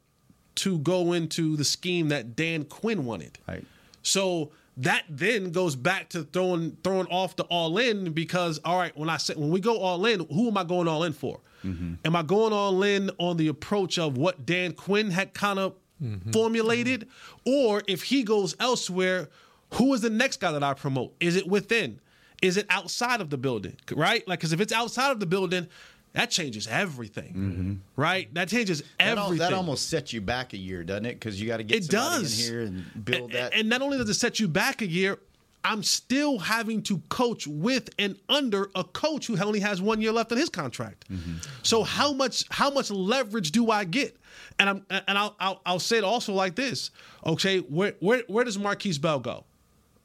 [0.55, 3.37] to go into the scheme that Dan Quinn wanted.
[3.47, 3.63] Right.
[4.01, 8.97] So that then goes back to throwing throwing off the all in because all right,
[8.97, 11.39] when I say when we go all in, who am I going all in for?
[11.63, 11.93] Mm-hmm.
[12.03, 15.75] Am I going all in on the approach of what Dan Quinn had kind of
[16.03, 16.31] Mm-hmm.
[16.31, 17.07] formulated,
[17.45, 19.29] or if he goes elsewhere,
[19.75, 21.13] who is the next guy that I promote?
[21.21, 21.99] Is it within?
[22.41, 23.77] Is it outside of the building?
[23.95, 24.27] Right?
[24.27, 25.67] Like, because if it's outside of the building,
[26.11, 27.33] that changes everything.
[27.33, 27.73] Mm-hmm.
[28.01, 28.33] Right?
[28.33, 29.37] That changes That, al- everything.
[29.49, 31.13] that almost sets you back a year, doesn't it?
[31.13, 32.39] Because you got to get It somebody does.
[32.47, 33.53] in here and build and, that.
[33.53, 35.17] And not only does it set you back a year,
[35.65, 40.11] I'm still having to coach with and under a coach who only has one year
[40.11, 41.11] left on his contract.
[41.11, 41.37] Mm-hmm.
[41.63, 44.15] So how much how much leverage do I get?
[44.59, 46.91] And I'm and I'll I'll, I'll say it also like this.
[47.25, 49.43] Okay, where where where does Markquese Bell go?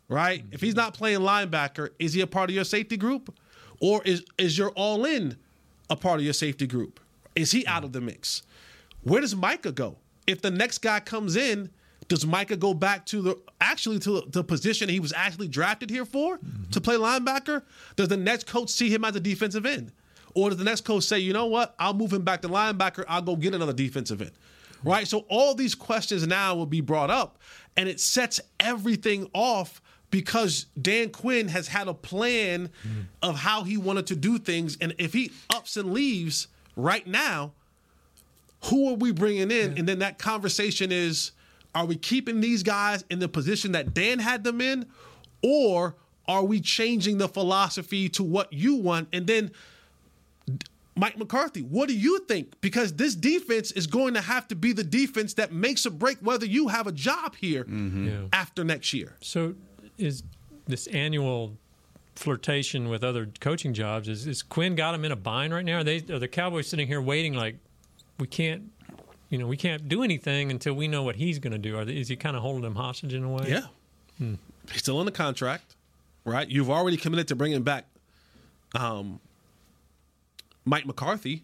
[0.09, 0.43] Right?
[0.51, 3.39] If he's not playing linebacker, is he a part of your safety group?
[3.81, 5.37] Or is is your all in
[5.91, 7.01] a part of your safety group?
[7.37, 8.43] Is he out of the mix?
[9.03, 9.97] Where does Micah go?
[10.27, 11.69] If the next guy comes in,
[12.11, 16.05] does Micah go back to the actually to the position he was actually drafted here
[16.05, 16.41] for
[16.73, 17.63] to play linebacker?
[17.95, 19.93] Does the next coach see him as a defensive end?
[20.35, 23.05] Or does the next coach say, you know what, I'll move him back to linebacker,
[23.09, 24.33] I'll go get another defensive end?
[24.83, 25.07] Right?
[25.07, 27.39] So all these questions now will be brought up,
[27.77, 29.81] and it sets everything off
[30.11, 32.71] because Dan Quinn has had a plan
[33.23, 34.77] of how he wanted to do things.
[34.81, 37.53] And if he ups and leaves right now,
[38.65, 39.79] who are we bringing in?
[39.79, 41.31] And then that conversation is
[41.75, 44.87] are we keeping these guys in the position that Dan had them in?
[45.43, 45.95] Or
[46.27, 49.09] are we changing the philosophy to what you want?
[49.13, 49.53] And then
[50.97, 52.61] Mike McCarthy, what do you think?
[52.61, 56.19] Because this defense is going to have to be the defense that makes or break
[56.19, 58.09] whether you have a job here mm-hmm.
[58.09, 58.21] Yeah.
[58.33, 59.17] after next year.
[59.21, 59.55] So,
[59.97, 60.23] is
[60.67, 61.57] this annual
[62.17, 65.79] flirtation with other coaching jobs is, is Quinn got him in a bind right now?
[65.79, 67.57] Are they are the Cowboys sitting here waiting like
[68.19, 68.71] we can't,
[69.31, 71.79] you know, we can't do anything until we know what he's going to do?
[71.79, 73.47] Are they, is he kind of holding them hostage in a way?
[73.49, 73.63] Yeah.
[74.71, 75.77] He's still in the contract,
[76.25, 76.47] right?
[76.49, 77.87] You've already committed to bringing back
[78.75, 79.19] um,
[80.67, 81.43] Mike McCarthy.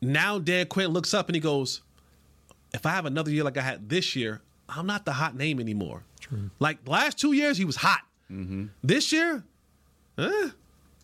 [0.00, 1.82] Now Dan Quinn looks up and he goes,
[2.72, 5.60] if I have another year like I had this year, I'm not the hot name
[5.60, 6.02] anymore.
[6.58, 8.00] Like last two years, he was hot.
[8.82, 9.44] This year,
[10.18, 10.48] eh,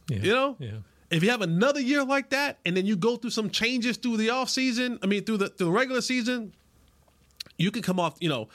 [0.09, 0.70] you know, Yeah.
[1.11, 4.16] If you have another year like that, and then you go through some changes through
[4.16, 6.52] the offseason, I mean, through the through the regular season,
[7.58, 8.48] you can come off, you know,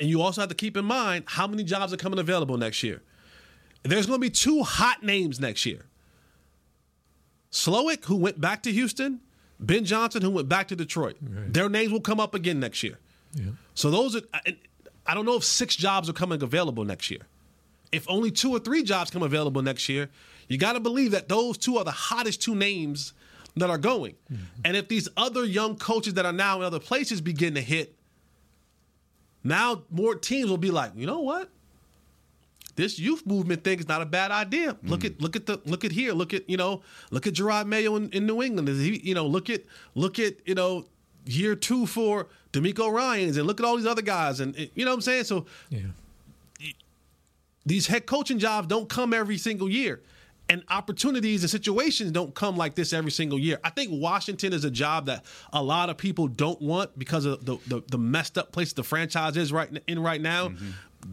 [0.00, 2.82] and you also have to keep in mind how many jobs are coming available next
[2.82, 3.00] year.
[3.84, 5.84] There's going to be two hot names next year.
[7.52, 9.20] Slowik, who went back to Houston,
[9.60, 11.16] Ben Johnson, who went back to Detroit.
[11.52, 12.98] Their names will come up again next year.
[13.74, 14.22] So those are,
[15.06, 17.20] I don't know if six jobs are coming available next year.
[17.92, 20.08] If only two or three jobs come available next year,
[20.48, 23.12] you got to believe that those two are the hottest two names
[23.56, 24.14] that are going.
[24.32, 24.44] Mm-hmm.
[24.64, 27.94] And if these other young coaches that are now in other places begin to hit,
[29.42, 31.50] now more teams will be like, you know what?
[32.76, 34.76] This youth movement thing is not a bad idea.
[34.82, 35.06] Look mm-hmm.
[35.06, 36.12] at look at the look at here.
[36.12, 36.82] Look at you know
[37.12, 38.68] look at Jerod Mayo in, in New England.
[38.68, 39.62] He, you know look at
[39.94, 40.84] look at you know
[41.24, 44.90] year two for DeMeco Ryans and look at all these other guys and you know
[44.90, 45.24] what I'm saying.
[45.24, 45.82] So Yeah.
[47.64, 50.02] these head coaching jobs don't come every single year.
[50.48, 53.58] And opportunities and situations don't come like this every single year.
[53.64, 55.24] I think Washington is a job that
[55.54, 58.82] a lot of people don't want because of the, the, the messed up place the
[58.84, 60.52] franchise is right in right now.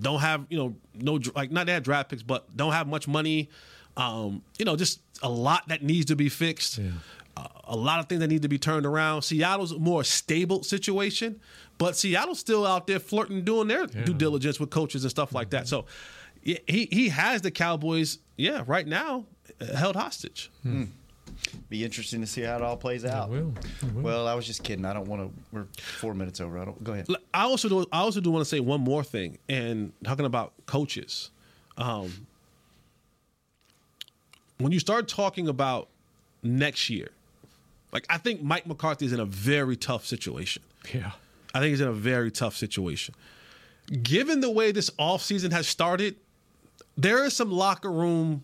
[0.01, 3.49] Don't have you know no like not that draft picks, but don't have much money.
[3.97, 6.79] Um, you know, just a lot that needs to be fixed.
[7.38, 9.21] Uh, a lot of things that need to be turned around.
[9.21, 11.39] Seattle's a more stable situation,
[11.77, 15.51] but Seattle's still out there flirting, doing their due diligence with coaches and stuff like
[15.51, 15.67] that.
[15.67, 15.88] So yeah,
[16.41, 19.25] he he has the Cowboys, yeah, right now
[19.59, 20.51] uh, held hostage.
[21.69, 23.29] Be interesting to see how it all plays out.
[23.29, 23.53] will.
[23.81, 24.01] It will.
[24.03, 24.85] Well, I was just kidding.
[24.85, 25.43] I don't want to.
[25.51, 26.59] We're four minutes over.
[26.59, 26.83] I don't.
[26.83, 27.07] Go ahead.
[27.33, 27.85] I also do.
[27.91, 31.31] I also do want to say one more thing, and talking about coaches.
[31.77, 32.27] Um,
[34.57, 35.87] when you start talking about
[36.43, 37.09] next year,
[37.91, 40.63] like I think Mike McCarthy is in a very tough situation.
[40.93, 41.11] Yeah.
[41.53, 43.15] I think he's in a very tough situation.
[44.03, 46.15] Given the way this offseason has started,
[47.01, 48.43] there is some locker room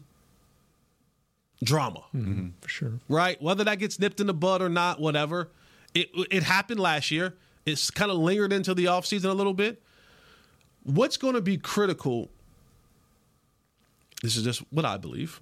[1.64, 2.32] drama mm-hmm.
[2.32, 2.48] Mm-hmm.
[2.62, 2.94] For sure.
[3.10, 3.42] right?
[3.42, 5.50] Whether that gets nipped in the bud or not, whatever.
[5.94, 7.36] It it happened last year.
[7.66, 9.82] It's kind of lingered into the offseason a little bit.
[10.84, 12.30] What's going to be critical,
[14.22, 15.42] this is just what I believe,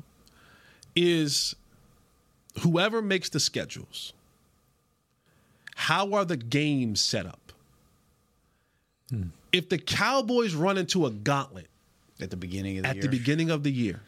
[0.95, 1.55] is
[2.61, 4.13] whoever makes the schedules,
[5.75, 7.51] how are the games set up?
[9.11, 9.23] Hmm.
[9.51, 11.67] If the Cowboys run into a gauntlet
[12.21, 13.01] At the beginning of the at year.
[13.03, 14.01] the beginning of the year,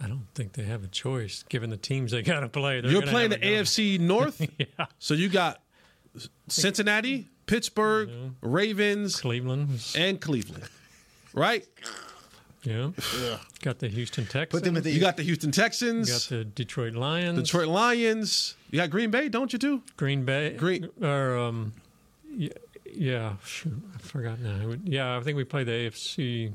[0.00, 2.80] I don't think they have a choice given the teams they got to play.
[2.80, 3.48] They're You're playing the have go.
[3.62, 4.86] AFC North, yeah.
[4.98, 5.60] so you got
[6.48, 9.68] Cincinnati, Pittsburgh, Ravens, Cleveland.
[9.96, 10.64] and Cleveland.
[11.34, 11.66] right?
[12.62, 12.90] Yeah.
[13.60, 14.48] Got the Houston Texans.
[14.60, 17.36] Put them at the You got the Houston Texans, You got the Detroit Lions.
[17.42, 18.56] Detroit Lions.
[18.70, 19.58] You got Green Bay, don't you?
[19.58, 19.82] Too.
[19.96, 20.50] Green Bay.
[20.56, 21.72] Green- Or um,
[22.30, 22.50] yeah,
[22.94, 23.32] yeah.
[23.44, 24.74] Shoot, I forgot now.
[24.84, 26.52] Yeah, I think we play the AFC.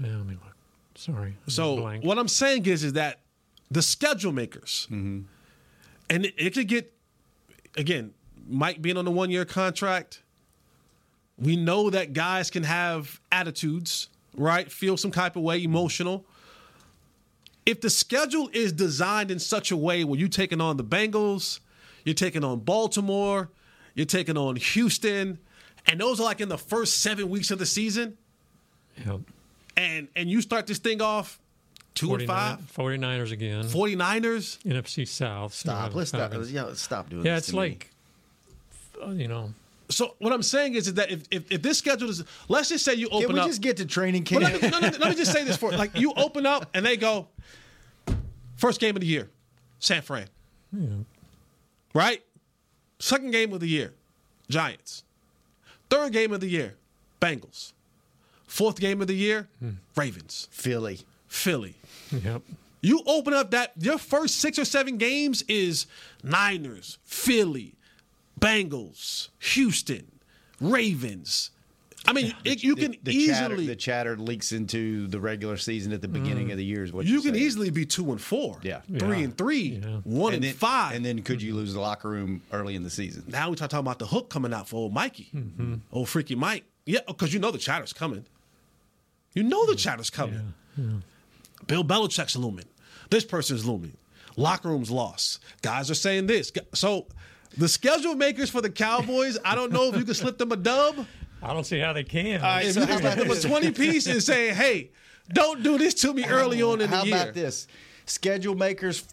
[0.00, 0.54] Yeah, let me look.
[0.94, 1.36] Sorry.
[1.44, 2.04] I'm So blank.
[2.04, 3.20] what I'm saying is, is that
[3.70, 5.20] the schedule makers, mm-hmm.
[6.08, 6.92] and it, it could get
[7.76, 8.12] again,
[8.48, 10.22] Mike being on the one year contract.
[11.38, 14.70] We know that guys can have attitudes, right?
[14.70, 16.26] Feel some type of way, emotional.
[17.64, 21.60] If the schedule is designed in such a way where you're taking on the Bengals,
[22.04, 23.48] you're taking on Baltimore,
[23.94, 25.38] you're taking on Houston,
[25.86, 28.18] and those are like in the first seven weeks of the season,
[29.06, 29.20] Yep.
[29.76, 31.38] And and you start this thing off
[31.94, 33.64] two and 49 five, 49ers again.
[33.64, 34.58] 49ers.
[34.64, 35.52] NFC South.
[35.54, 35.94] Stop.
[35.94, 36.32] Let's stop.
[36.46, 37.44] Yeah, let's stop doing Yeah, this.
[37.44, 37.58] it's to me.
[37.60, 37.90] like,
[39.04, 39.52] uh, you know,
[39.88, 42.84] So what I'm saying is, is that if, if, if this schedule is, let's just
[42.84, 43.46] say you open Can we up.
[43.48, 44.44] just get to training camp?
[44.44, 46.84] let, me, no, no, let me just say this for like you open up and
[46.86, 47.26] they go
[48.56, 49.28] first game of the year,
[49.78, 50.26] San Fran,
[50.72, 50.86] yeah.
[51.94, 52.22] right?
[52.98, 53.94] Second game of the year,
[54.48, 55.02] Giants.
[55.88, 56.74] Third game of the year,
[57.20, 57.72] Bengals.
[58.50, 59.48] Fourth game of the year,
[59.96, 60.48] Ravens.
[60.50, 60.98] Philly.
[61.28, 61.76] Philly.
[62.10, 62.42] yep.
[62.82, 65.86] You open up that your first six or seven games is
[66.24, 67.74] Niners, Philly,
[68.40, 70.10] Bengals, Houston,
[70.60, 71.50] Ravens.
[72.06, 75.92] I mean, it, you can the chatter, easily the chatter leaks into the regular season
[75.92, 76.82] at the beginning of the year.
[76.82, 77.44] Is what you you're can saying.
[77.46, 78.80] easily be two and four, Yeah.
[78.98, 79.24] three Yeah.
[79.24, 79.98] and three, Yeah.
[80.04, 80.96] one and, then, five.
[80.96, 83.24] And then could you lose the locker room early in the season?
[83.28, 85.74] now we start talking about the hook coming out for old Mikey, Mm-hmm.
[85.92, 86.64] old freaky Mike.
[86.86, 88.24] Yeah, because you know the chatter's coming.
[89.34, 90.54] You know the chatter's coming.
[91.66, 92.66] Bill Belichick's looming.
[93.10, 93.96] This person's looming.
[94.36, 95.40] Locker room's lost.
[95.62, 96.52] Guys are saying this.
[96.74, 97.06] So
[97.56, 100.56] the schedule makers for the Cowboys, I don't know if you can slip them a
[100.56, 101.06] dub.
[101.42, 102.40] I don't see how they can.
[102.62, 104.90] if you can slip them a 20 piece and say, hey,
[105.32, 107.16] don't do this to me early on in How the year.
[107.16, 107.66] How about this?
[108.06, 109.04] Schedule makers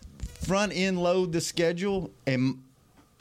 [0.45, 2.63] front end load the schedule and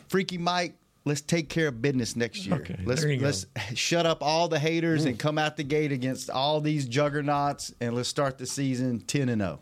[0.08, 0.74] Freaky Mike.
[1.06, 2.56] Let's take care of business next year.
[2.56, 3.26] Okay, let's there you go.
[3.26, 7.72] let's shut up all the haters and come out the gate against all these juggernauts
[7.80, 9.60] and let's start the season ten and zero.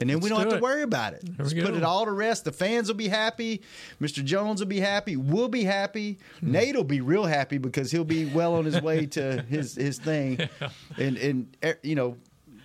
[0.00, 1.24] And then we Let's don't have do to worry about it.
[1.36, 2.44] Let's put it all to rest.
[2.44, 3.62] The fans will be happy.
[4.00, 4.24] Mr.
[4.24, 5.16] Jones will be happy.
[5.16, 6.18] We'll be happy.
[6.38, 6.52] Hmm.
[6.52, 9.98] Nate will be real happy because he'll be well on his way to his his
[9.98, 10.48] thing.
[10.96, 12.16] And and eh, you know,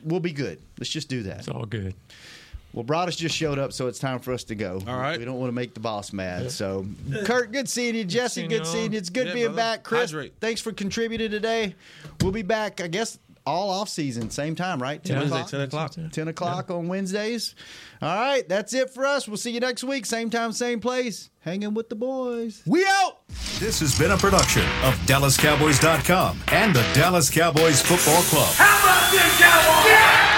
[0.03, 0.61] we'll be good.
[0.79, 1.39] Let's just do that.
[1.39, 1.95] It's all good.
[2.75, 4.81] Well, Broadus just showed up, so it's time for us to go.
[4.85, 5.17] All right.
[5.17, 6.51] We don't want to make the boss mad.
[6.51, 6.85] So,
[7.23, 8.03] Kurt, good seeing you.
[8.03, 8.97] Jesse, seeing good seeing you.
[8.97, 9.57] It's good Yeah, being brother.
[9.77, 9.83] back.
[9.83, 10.33] Chris, Hydrate.
[10.41, 11.73] thanks for contributing today.
[12.21, 15.01] We'll be back, I guess, all off season, same time, right?
[15.01, 15.19] 10 Yeah.
[15.31, 15.91] Wednesday, o'clock.
[15.91, 16.11] 10 o'clock.
[16.11, 17.55] 10 o'clock on Wednesdays.
[18.01, 19.25] All right, that's it for us.
[19.25, 21.29] We'll see you next week, same time, same place.
[21.39, 22.61] Hanging with the boys.
[22.65, 23.19] We out.
[23.59, 28.53] This has been a production of DallasCowboys.com and the Dallas Cowboys Football Club.
[28.55, 30.34] How about this, Cowboys?